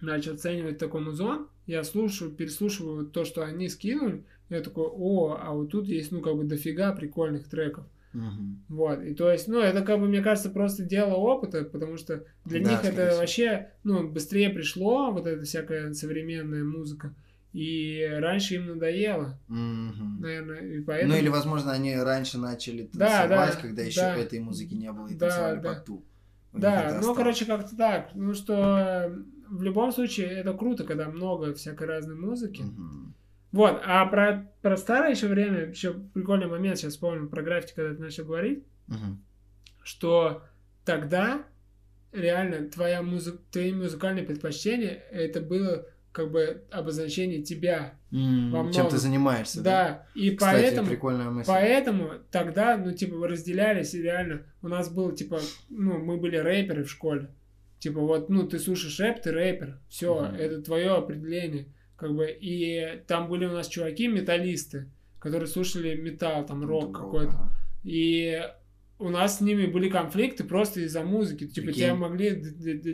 начал 0.00 0.34
оценивать 0.34 0.78
такой 0.78 1.00
музон, 1.00 1.48
я 1.66 1.84
слушаю, 1.84 2.30
переслушиваю 2.30 3.06
то, 3.06 3.24
что 3.24 3.44
они 3.44 3.68
скинули, 3.68 4.24
я 4.48 4.60
такой, 4.60 4.86
о, 4.86 5.38
а 5.40 5.52
вот 5.52 5.70
тут 5.70 5.86
есть, 5.86 6.12
ну, 6.12 6.20
как 6.20 6.36
бы, 6.36 6.44
дофига 6.44 6.92
прикольных 6.92 7.48
треков. 7.48 7.84
Мгм. 8.12 8.62
Вот, 8.68 9.02
и 9.02 9.14
то 9.14 9.30
есть, 9.30 9.48
ну, 9.48 9.60
это, 9.60 9.82
как 9.82 10.00
бы, 10.00 10.06
мне 10.08 10.22
кажется, 10.22 10.48
просто 10.50 10.82
дело 10.82 11.14
опыта, 11.14 11.64
потому 11.64 11.98
что 11.98 12.24
для 12.44 12.60
Да, 12.60 12.70
них 12.70 12.84
это 12.84 13.08
всего. 13.08 13.20
вообще, 13.20 13.70
ну, 13.84 14.08
быстрее 14.08 14.50
пришло, 14.50 15.10
вот 15.12 15.26
эта 15.26 15.44
всякая 15.44 15.92
современная 15.92 16.64
музыка, 16.64 17.14
и 17.52 18.08
раньше 18.18 18.54
им 18.54 18.66
надоело, 18.66 19.38
Мгм. 19.48 20.20
наверное, 20.20 20.60
и 20.60 20.80
поэтому... 20.80 21.12
Ну 21.12 21.18
или, 21.18 21.28
возможно, 21.28 21.72
они 21.72 21.94
раньше 21.96 22.38
начали 22.38 22.88
Да, 22.94 23.22
танцевать, 23.26 23.54
да, 23.56 23.60
когда 23.60 23.82
еще 23.82 24.00
да. 24.00 24.16
этой 24.16 24.40
музыки 24.40 24.74
не 24.74 24.90
было 24.90 25.08
и 25.08 25.14
Да, 25.14 25.28
танцевали 25.28 25.60
да. 25.60 25.74
под 25.74 25.84
ту. 25.84 26.04
Да, 26.54 26.98
ну, 27.02 27.14
короче, 27.14 27.44
как-то 27.44 27.76
так. 27.76 28.10
Ну, 28.14 28.32
что 28.32 29.12
в 29.50 29.62
любом 29.62 29.92
случае 29.92 30.28
это 30.28 30.52
круто, 30.52 30.84
когда 30.84 31.08
много 31.08 31.54
всякой 31.54 31.86
разной 31.88 32.16
музыки. 32.16 32.62
Мгм. 32.62 33.14
Вот, 33.52 33.80
а 33.84 34.04
про, 34.06 34.50
про 34.60 34.76
старое 34.76 35.10
еще 35.12 35.26
время, 35.26 35.66
еще 35.66 35.94
прикольный 35.94 36.48
момент, 36.48 36.78
сейчас 36.78 36.92
вспомнил 36.92 37.28
про 37.28 37.42
граффити, 37.42 37.72
когда 37.74 37.94
ты 37.94 38.00
начал 38.02 38.24
говорить, 38.26 38.64
Мгм. 38.88 39.22
что 39.82 40.42
тогда 40.84 41.42
реально 42.12 42.68
твоя 42.68 43.02
музы... 43.02 43.38
твои 43.50 43.72
музыкальные 43.72 44.24
предпочтения, 44.24 45.02
это 45.10 45.40
было 45.40 45.86
как 46.12 46.30
бы 46.30 46.64
обозначение 46.70 47.42
тебя. 47.42 47.94
М, 48.10 48.50
Во 48.50 48.72
Чем 48.72 48.88
ты 48.88 48.96
занимаешься, 48.96 49.62
да? 49.62 49.70
Да, 49.70 50.06
и 50.20 50.34
Кстати, 50.34 50.62
поэтому... 50.62 50.88
прикольная 50.88 51.30
мысль. 51.30 51.46
Поэтому 51.46 52.10
тогда, 52.30 52.76
ну, 52.76 52.92
типа, 52.92 53.28
разделялись, 53.28 53.94
и 53.94 54.02
реально, 54.02 54.42
у 54.62 54.68
нас 54.68 54.90
был, 54.90 55.12
типа, 55.12 55.38
ну, 55.68 55.98
мы 55.98 56.16
были 56.16 56.36
рэперы 56.36 56.84
в 56.84 56.90
школе. 56.90 57.30
Типа, 57.78 58.00
вот, 58.00 58.28
ну, 58.28 58.46
ты 58.46 58.58
слушаешь 58.58 58.98
рэп, 59.00 59.22
ты 59.22 59.30
рэпер. 59.30 59.78
Все, 59.88 60.20
Мгм. 60.22 60.34
это 60.36 60.62
твое 60.62 60.90
определение. 60.90 61.66
Как 61.96 62.14
бы, 62.14 62.28
и 62.30 63.02
там 63.06 63.28
были 63.28 63.44
у 63.46 63.52
нас 63.52 63.68
чуваки, 63.68 64.08
металлисты, 64.08 64.90
которые 65.18 65.48
слушали 65.48 65.94
металл, 65.96 66.44
там, 66.46 66.64
рок 66.64 66.84
Рок, 66.84 66.96
какой-то. 66.96 67.32
ага. 67.32 67.52
И 67.84 68.42
у 68.98 69.10
нас 69.10 69.38
с 69.38 69.40
ними 69.40 69.66
были 69.66 69.88
конфликты 69.88 70.42
просто 70.44 70.80
из-за 70.80 71.02
музыки. 71.02 71.46
Типа, 71.46 71.66
Прикинь. 71.66 71.82
тебя 71.84 71.94
могли 71.94 72.30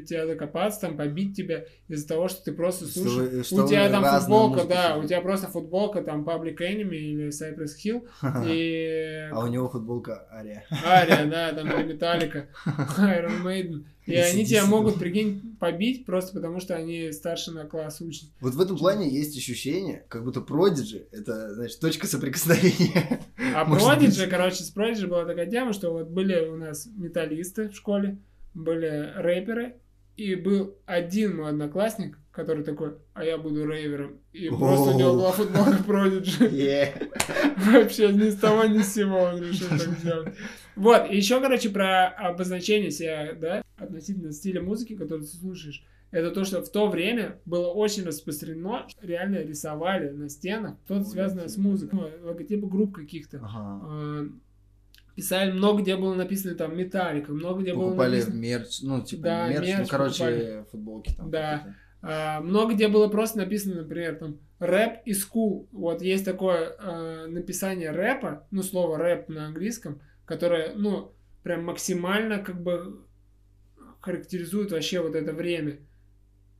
тебя 0.03 0.27
докопаться, 0.27 0.83
там, 0.83 0.97
побить 0.97 1.35
тебя 1.37 1.65
из-за 1.89 2.07
того, 2.09 2.29
что 2.29 2.45
ты 2.45 2.53
просто 2.53 2.87
Что 2.87 3.01
слушаешь. 3.01 3.31
вы- 3.33 3.45
что 3.45 3.65
у 3.65 3.69
тебя 3.69 3.89
там 3.89 4.05
футболка, 4.21 4.65
да, 4.65 4.97
у 4.99 5.05
тебя 5.05 5.21
просто 5.23 5.47
футболка, 5.49 6.03
там, 6.03 6.25
Public 6.25 6.57
Enemy 6.59 6.95
или 6.97 7.29
Cypress 7.29 7.71
Hill, 7.83 8.03
и 8.47 9.29
А 9.33 9.41
у 9.41 9.47
него 9.47 9.69
футболка 9.69 10.27
Ария. 10.33 10.65
Ария, 10.85 11.27
да, 11.27 11.53
там, 11.55 11.69
или 11.81 11.93
Металлика, 11.93 12.49
Iron 12.99 13.43
Maiden. 13.43 13.85
И 14.07 14.15
они 14.15 14.45
тебя 14.45 14.67
могут, 14.67 14.99
прикинь, 14.99 15.57
побить 15.59 16.05
просто 16.05 16.35
потому, 16.35 16.61
что 16.61 16.77
они 16.77 17.11
старше 17.11 17.53
на 17.53 17.65
класс 17.65 18.03
учат. 18.03 18.29
Вот 18.43 18.53
в 18.53 18.61
этом 18.61 18.77
плане 18.77 19.09
есть 19.09 19.35
ощущение, 19.35 20.05
как 20.09 20.25
будто 20.25 20.41
Prodigy— 20.41 21.07
это, 21.11 21.55
значит, 21.55 21.81
точка 21.81 22.07
соприкосновения. 22.07 23.23
А 23.55 23.65
Prodigy, 23.71 24.21
быть. 24.21 24.29
короче, 24.29 24.63
с 24.63 24.77
Prodigy 24.77 25.07
была 25.07 25.25
такая 25.25 25.47
тема, 25.51 25.73
что 25.73 25.91
вот 25.95 26.09
были 26.09 26.47
у 26.49 26.57
нас 26.57 26.87
металлисты 26.97 27.69
в 27.69 27.75
школе, 27.75 28.19
были 28.53 29.13
рэперы, 29.17 29.77
и 30.17 30.35
был 30.35 30.77
один 30.87 31.37
мой 31.37 31.51
одноклассник, 31.51 32.19
который 32.31 32.65
такой, 32.65 32.95
а 33.15 33.25
я 33.25 33.39
буду 33.39 33.67
рейвером. 33.67 34.21
И 34.33 34.49
просто 34.49 34.91
у 34.91 34.99
него 34.99 35.15
была 35.15 35.33
футболка 35.33 35.83
Prodigy. 35.87 36.49
Е. 36.55 37.11
Вообще 37.57 38.13
ни 38.13 38.31
с 38.31 38.37
того 38.37 38.65
ни 38.65 38.81
с 38.81 38.95
сего 38.95 39.19
он 39.19 39.41
решил 39.41 39.69
так 39.69 39.99
сделать. 39.99 40.35
Вот, 40.77 41.11
и 41.11 41.17
еще, 41.17 41.41
короче, 41.41 41.71
про 41.71 42.09
обозначение 42.09 42.91
себя, 42.91 43.33
да, 43.41 43.63
относительно 43.77 44.33
стиля 44.33 44.63
музыки, 44.63 44.97
который 44.97 45.23
ты 45.23 45.29
слушаешь. 45.29 45.85
Это 46.11 46.31
то, 46.31 46.45
что 46.45 46.63
в 46.63 46.69
то 46.69 46.87
время 46.89 47.41
было 47.45 47.69
очень 47.73 48.05
распространено, 48.05 48.87
реально 49.03 49.39
рисовали 49.43 50.11
на 50.11 50.29
стенах 50.29 50.77
что-то 50.85 51.05
связанное 51.05 51.49
с 51.49 51.57
музыкой, 51.57 51.99
Ну, 51.99 52.29
логотипы 52.29 52.69
групп 52.69 52.95
каких-то. 52.95 53.41
Ага. 53.43 54.29
Писали 55.15 55.53
много, 55.53 55.83
где 55.83 55.97
было 55.97 56.15
написано 56.15 56.55
там 56.55 56.77
Металлика, 56.77 57.33
много 57.33 57.63
где 57.63 57.73
было 57.73 57.87
Покупали 57.91 58.17
написано... 58.17 58.35
мерч, 58.35 58.81
ну, 58.83 59.03
типа, 59.03 59.23
Да, 59.23 59.49
мерч, 59.49 59.61
ну, 59.61 59.79
мерч 59.79 59.89
короче, 59.89 60.25
покупали. 60.25 60.65
футболки 60.71 61.15
там. 61.15 61.31
Да. 61.31 61.75
А, 62.03 62.41
много 62.41 62.75
где 62.75 62.89
было 62.89 63.09
просто 63.09 63.39
написано, 63.39 63.77
например, 63.77 64.17
там 64.17 64.39
рэп 64.59 64.99
и 65.05 65.15
скул. 65.15 65.69
Вот 65.73 66.03
есть 66.03 66.25
такое 66.25 66.75
э, 66.79 67.27
написание 67.27 67.93
рэпа, 67.93 68.47
ну, 68.51 68.63
слово 68.63 68.99
рэп 68.99 69.29
на 69.29 69.47
английском, 69.47 70.01
которое, 70.27 70.75
ну, 70.75 71.13
прям 71.43 71.65
максимально 71.65 72.39
как 72.39 72.61
бы 72.61 73.05
характеризует 74.01 74.73
вообще 74.73 75.01
вот 75.01 75.15
это 75.15 75.33
время. 75.33 75.79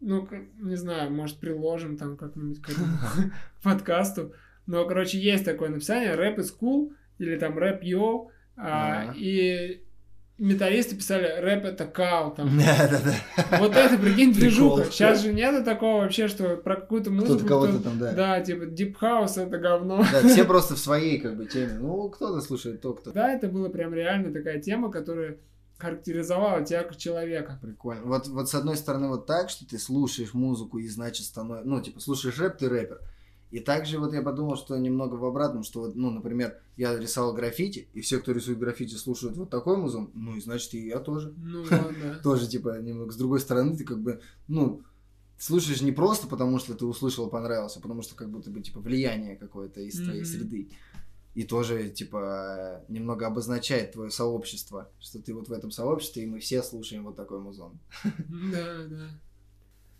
Ну, 0.01 0.29
не 0.61 0.77
знаю, 0.77 1.11
может, 1.11 1.39
приложим 1.39 1.97
там 1.97 2.17
как-нибудь 2.17 2.63
к 2.63 2.71
подкасту. 3.63 4.33
Но, 4.67 4.87
короче, 4.87 5.19
есть 5.19 5.45
такое 5.45 5.69
написание 5.69 6.15
рэп 6.15 6.39
и 6.39 6.43
скул 6.43 6.93
или 7.19 7.37
там 7.37 7.59
рэп 7.59 7.83
йоу. 7.83 8.31
А. 8.57 9.13
И 9.17 9.83
металлисты 10.39 10.97
писали 10.97 11.41
рэп 11.41 11.65
это 11.65 11.87
кал 11.87 12.35
там. 12.35 12.59
Да-да-да. 12.59 13.59
Вот 13.59 13.77
это, 13.77 13.97
прикинь, 13.99 14.33
движуха. 14.33 14.85
Сейчас 14.85 15.23
же 15.23 15.33
нету 15.33 15.65
такого 15.65 16.03
вообще, 16.03 16.29
что 16.29 16.57
про 16.57 16.77
какую-то 16.77 17.11
музыку... 17.11 17.35
Кто-то 17.35 17.49
кого-то 17.49 17.73
кто- 17.75 17.83
там, 17.83 17.99
да. 17.99 18.13
Да, 18.13 18.41
типа, 18.41 18.65
Deep 18.65 18.97
House 19.01 19.41
это 19.41 19.59
говно. 19.59 20.05
Да, 20.11 20.29
все 20.29 20.45
просто 20.45 20.75
в 20.75 20.79
своей, 20.79 21.19
как 21.19 21.37
бы, 21.37 21.47
теме. 21.47 21.75
Ну, 21.81 22.09
кто-то 22.09 22.41
слушает 22.41 22.81
то, 22.81 22.95
кто. 22.95 23.13
Да, 23.13 23.33
это 23.33 23.49
была 23.49 23.69
прям 23.69 23.95
реально 23.95 24.33
такая 24.33 24.61
тема, 24.61 24.91
которая 24.91 25.39
характеризовала 25.79 26.65
тебя 26.65 26.83
как 26.83 26.97
человека. 26.97 27.59
Прикольно. 27.61 28.03
Вот, 28.05 28.27
вот 28.29 28.49
с 28.49 28.55
одной 28.55 28.77
стороны 28.77 29.09
вот 29.09 29.27
так, 29.27 29.51
что 29.51 29.67
ты 29.67 29.79
слушаешь 29.79 30.35
музыку 30.35 30.79
и 30.79 30.89
значит 30.89 31.27
становишься, 31.27 31.69
ну, 31.69 31.81
типа, 31.81 32.01
слушаешь 32.01 32.39
рэп, 32.39 32.59
ты 32.59 32.69
рэпер. 32.69 33.01
И 33.55 33.61
также 33.61 34.01
вот 34.01 34.13
я 34.13 34.21
подумал, 34.21 34.57
что 34.57 34.77
немного 34.77 35.15
в 35.15 35.25
обратном, 35.25 35.63
что 35.63 35.83
вот, 35.83 35.95
ну, 35.95 36.11
например, 36.11 36.61
я 36.77 36.99
рисовал 36.99 37.35
граффити, 37.35 37.87
и 37.93 38.01
все, 38.01 38.19
кто 38.19 38.33
рисует 38.33 38.59
граффити, 38.59 38.97
слушают 38.97 39.37
вот 39.37 39.49
такой 39.49 39.77
музон, 39.77 40.11
ну, 40.13 40.35
и 40.35 40.41
значит, 40.41 40.75
и 40.75 40.89
я 40.89 40.99
тоже. 40.99 41.33
Ну, 41.37 41.65
да. 41.71 42.19
Тоже, 42.21 42.49
типа, 42.49 42.81
немного 42.81 43.13
с 43.13 43.17
другой 43.17 43.39
стороны, 43.39 43.77
ты 43.77 43.85
как 43.85 44.01
бы, 44.01 44.21
ну, 44.49 44.83
слушаешь 45.39 45.83
не 45.83 45.93
просто 45.93 46.27
потому, 46.27 46.59
что 46.59 46.75
ты 46.75 46.85
услышал, 46.85 47.31
понравился, 47.31 47.79
а 47.79 47.83
потому 47.83 48.03
что 48.03 48.17
как 48.17 48.29
будто 48.29 48.51
бы, 48.51 48.61
типа, 48.61 48.81
влияние 48.81 49.37
какое-то 49.37 49.83
из 49.83 50.03
твоей 50.03 50.25
среды. 50.25 50.71
И 51.37 51.45
тоже, 51.45 51.91
типа, 51.91 52.83
немного 52.89 53.29
обозначает 53.29 53.93
твое 53.93 54.11
сообщество, 54.11 54.91
что 54.99 55.23
ты 55.23 55.33
вот 55.33 55.49
в 55.49 55.53
этом 55.53 55.71
сообществе, 55.71 56.25
и 56.25 56.27
мы 56.27 56.41
все 56.41 56.61
слушаем 56.61 57.05
вот 57.05 57.15
такой 57.15 57.39
музон. 57.39 57.79
Да, 58.03 58.85
да. 58.89 59.11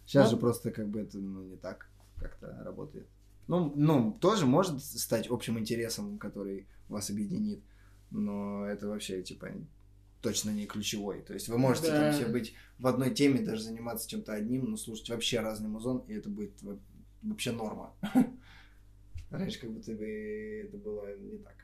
Сейчас 0.07 0.25
Ну- 0.25 0.31
же 0.33 0.37
просто 0.39 0.73
как 0.73 0.89
бы 0.89 1.03
это 1.03 1.19
ну, 1.19 1.45
не 1.45 1.57
так 1.57 1.87
как-то 2.19 2.61
работает. 2.65 3.07
Ну, 3.47 3.73
ну, 3.77 4.17
тоже 4.21 4.47
может 4.47 4.83
стать 4.83 5.29
общим 5.31 5.59
интересом, 5.59 6.19
который 6.19 6.67
вас 6.89 7.11
объединит, 7.11 7.63
но 8.11 8.65
это 8.65 8.89
вообще, 8.89 9.23
типа, 9.23 9.51
точно 10.23 10.51
не 10.51 10.67
ключевой. 10.67 11.21
То 11.23 11.35
есть 11.35 11.49
вы 11.49 11.59
можете 11.59 11.89
Да. 11.91 12.01
там 12.01 12.13
все 12.13 12.27
быть 12.27 12.55
в 12.79 12.87
одной 12.87 13.13
теме, 13.15 13.41
даже 13.41 13.63
заниматься 13.63 14.09
чем-то 14.09 14.33
одним, 14.33 14.71
но 14.71 14.77
слушать 14.77 15.11
вообще 15.11 15.41
разный 15.41 15.69
музон, 15.69 15.99
и 16.09 16.15
это 16.15 16.31
будет 16.31 16.63
во- 16.63 16.81
вообще 17.23 17.53
норма. 17.53 17.95
Раньше 19.31 19.61
как 19.61 19.71
будто 19.73 19.93
бы 19.93 20.05
это 20.65 20.77
было 20.79 21.17
не 21.19 21.39
так, 21.39 21.57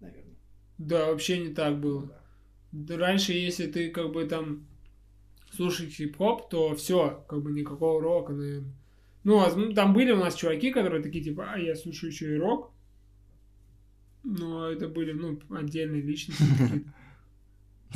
наверное. 0.00 0.34
Да, 0.78 1.06
вообще 1.06 1.38
не 1.38 1.54
так 1.54 1.78
было. 1.80 2.20
Да 2.72 2.96
Раньше, 2.96 3.32
если 3.32 3.66
ты 3.66 3.90
как 3.90 4.12
бы 4.12 4.24
там 4.26 4.66
слушаешь 5.52 5.92
хип-хоп, 5.94 6.48
то 6.48 6.74
все, 6.74 7.24
как 7.28 7.42
бы 7.42 7.52
никакого 7.52 8.00
рока, 8.02 8.32
наверное. 8.32 8.74
Ну, 9.24 9.38
возможно, 9.38 9.74
там 9.74 9.94
были 9.94 10.12
у 10.12 10.18
нас 10.18 10.34
чуваки, 10.34 10.70
которые 10.70 11.02
такие, 11.02 11.24
типа, 11.24 11.52
а 11.52 11.58
я 11.58 11.74
слушаю 11.74 12.10
еще 12.10 12.34
и 12.34 12.38
рок. 12.38 12.70
Но 14.22 14.68
это 14.70 14.88
были, 14.88 15.12
ну, 15.12 15.38
отдельные 15.50 16.02
личности. 16.02 16.44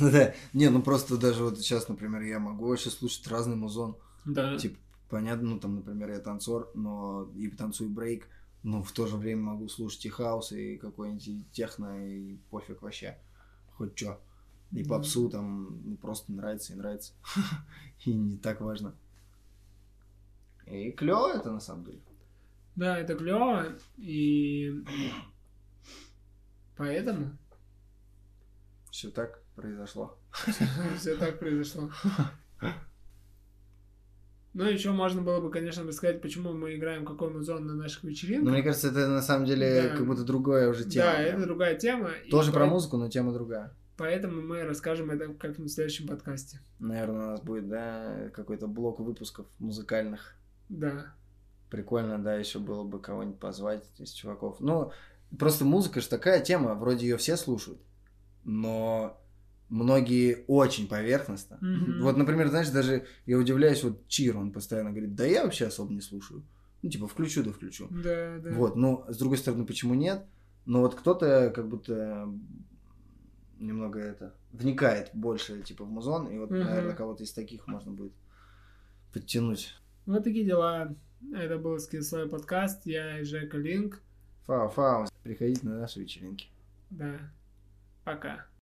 Ну 0.01 0.11
да, 0.11 0.33
не, 0.53 0.69
ну 0.69 0.81
просто 0.81 1.17
даже 1.17 1.43
вот 1.43 1.59
сейчас, 1.59 1.89
например, 1.89 2.21
я 2.21 2.39
могу 2.39 2.69
вообще 2.69 2.89
слушать 2.89 3.27
разный 3.27 3.57
музон. 3.57 3.97
Да. 4.23 4.57
Типа, 4.57 4.77
понятно, 5.09 5.49
ну 5.49 5.59
там, 5.59 5.75
например, 5.75 6.11
я 6.11 6.19
танцор, 6.19 6.71
но 6.73 7.29
и 7.35 7.49
танцую 7.49 7.89
брейк, 7.89 8.25
но 8.63 8.81
в 8.81 8.93
то 8.93 9.07
же 9.07 9.17
время 9.17 9.41
могу 9.41 9.67
слушать 9.67 10.05
и 10.05 10.09
хаус, 10.09 10.53
и 10.53 10.77
какой-нибудь 10.77 11.51
техно, 11.51 12.07
и 12.07 12.37
пофиг 12.49 12.81
вообще. 12.81 13.17
Хоть 13.75 13.95
чё. 13.95 14.21
И 14.71 14.85
попсу 14.85 15.29
там 15.29 15.81
ну, 15.83 15.97
просто 15.97 16.31
нравится 16.31 16.71
и 16.71 16.75
нравится. 16.77 17.11
И 18.05 18.13
не 18.13 18.37
так 18.37 18.61
важно. 18.61 18.95
И 20.69 20.91
клево 20.91 21.33
это 21.33 21.51
на 21.51 21.59
самом 21.59 21.85
деле. 21.85 21.99
Да, 22.75 22.97
это 22.97 23.15
клево, 23.15 23.65
и 23.97 24.71
поэтому 26.77 27.37
Все 28.91 29.09
так 29.09 29.41
произошло. 29.55 30.17
все 30.97 31.15
так 31.17 31.39
произошло. 31.39 31.89
Ну, 34.53 34.63
еще 34.65 34.91
можно 34.91 35.21
было 35.21 35.39
бы, 35.41 35.51
конечно, 35.51 35.83
рассказать, 35.83 36.21
почему 36.21 36.53
мы 36.53 36.75
играем 36.75 37.05
какой 37.05 37.29
музон 37.29 37.67
на 37.67 37.75
наших 37.75 38.03
Но 38.03 38.09
вечеринках. 38.09 38.51
мне 38.51 38.63
кажется, 38.63 38.87
это 38.89 39.07
на 39.07 39.21
самом 39.21 39.45
деле 39.45 39.89
Да. 39.89 39.95
как 39.97 40.05
будто 40.07 40.23
другая 40.23 40.69
уже 40.69 40.85
тема. 40.85 41.05
да, 41.05 41.17
прям. 41.17 41.37
это 41.37 41.45
другая 41.45 41.75
тема. 41.77 42.09
Тоже 42.31 42.51
про 42.51 42.61
поэт- 42.61 42.69
музыку, 42.71 42.97
но 42.97 43.09
тема 43.09 43.31
другая. 43.31 43.73
Поэтому 43.97 44.41
мы 44.41 44.63
расскажем 44.63 45.11
это 45.11 45.33
как-нибудь 45.33 45.71
в 45.71 45.75
следующем 45.75 46.07
подкасте. 46.07 46.61
Наверное, 46.79 47.25
у 47.27 47.29
нас 47.31 47.41
будет, 47.41 47.67
да, 47.69 48.29
какой-то 48.33 48.67
блок 48.67 48.99
выпусков 48.99 49.45
музыкальных. 49.59 50.35
Да. 50.69 51.13
Прикольно, 51.69 52.17
да, 52.17 52.35
еще 52.35 52.59
было 52.59 52.83
бы 52.83 52.99
кого-нибудь 52.99 53.39
позвать 53.39 53.83
из 53.97 54.11
чуваков. 54.11 54.59
Ну, 54.59 54.91
просто 55.37 55.65
музыка 55.65 56.01
же 56.01 56.07
такая 56.07 56.41
тема, 56.41 56.73
вроде 56.75 57.07
ее 57.07 57.17
все 57.17 57.37
слушают, 57.37 57.79
но 58.43 59.21
многие 59.69 60.45
очень 60.47 60.87
поверхностно. 60.87 61.59
Мгм. 61.61 62.01
Вот, 62.01 62.17
например, 62.17 62.47
знаешь, 62.49 62.69
даже 62.69 63.05
я 63.25 63.37
удивляюсь, 63.37 63.83
вот 63.83 64.07
Чир, 64.07 64.37
он 64.37 64.51
постоянно 64.51 64.89
говорит, 64.91 65.15
да 65.15 65.25
я 65.25 65.43
вообще 65.43 65.67
особо 65.67 65.93
не 65.93 66.01
слушаю. 66.01 66.43
Ну, 66.81 66.89
типа, 66.89 67.07
включу 67.07 67.43
да 67.43 67.51
включу. 67.51 67.87
Да, 67.89 68.39
да. 68.39 68.49
Вот, 68.51 68.75
ну, 68.75 69.05
с 69.09 69.17
другой 69.17 69.37
стороны, 69.37 69.65
почему 69.65 69.93
нет? 69.93 70.25
Но 70.65 70.81
вот 70.81 70.95
кто-то 70.95 71.51
как 71.53 71.67
будто 71.67 72.27
немного 73.59 73.99
это 73.99 74.33
вникает 74.51 75.11
больше, 75.13 75.61
типа, 75.61 75.83
в 75.85 75.89
музон, 75.89 76.27
и 76.27 76.37
вот, 76.37 76.49
Мгм. 76.49 76.63
наверное, 76.63 76.95
кого-то 76.95 77.23
из 77.23 77.33
таких 77.33 77.67
можно 77.67 77.91
будет 77.91 78.13
подтянуть. 79.13 79.78
Вот 80.05 80.23
такие 80.23 80.45
дела. 80.45 80.95
Это 81.33 81.57
был 81.57 81.79
Скиллслай 81.79 82.27
подкаст. 82.27 82.85
Я 82.85 83.19
и 83.19 83.23
Жека 83.23 83.57
Линк. 83.57 84.01
Фау, 84.45 84.69
фау, 84.69 85.07
приходите 85.23 85.67
на 85.67 85.79
наши 85.79 85.99
вечеринки. 85.99 86.47
Да. 86.89 87.19
Пока. 88.03 88.49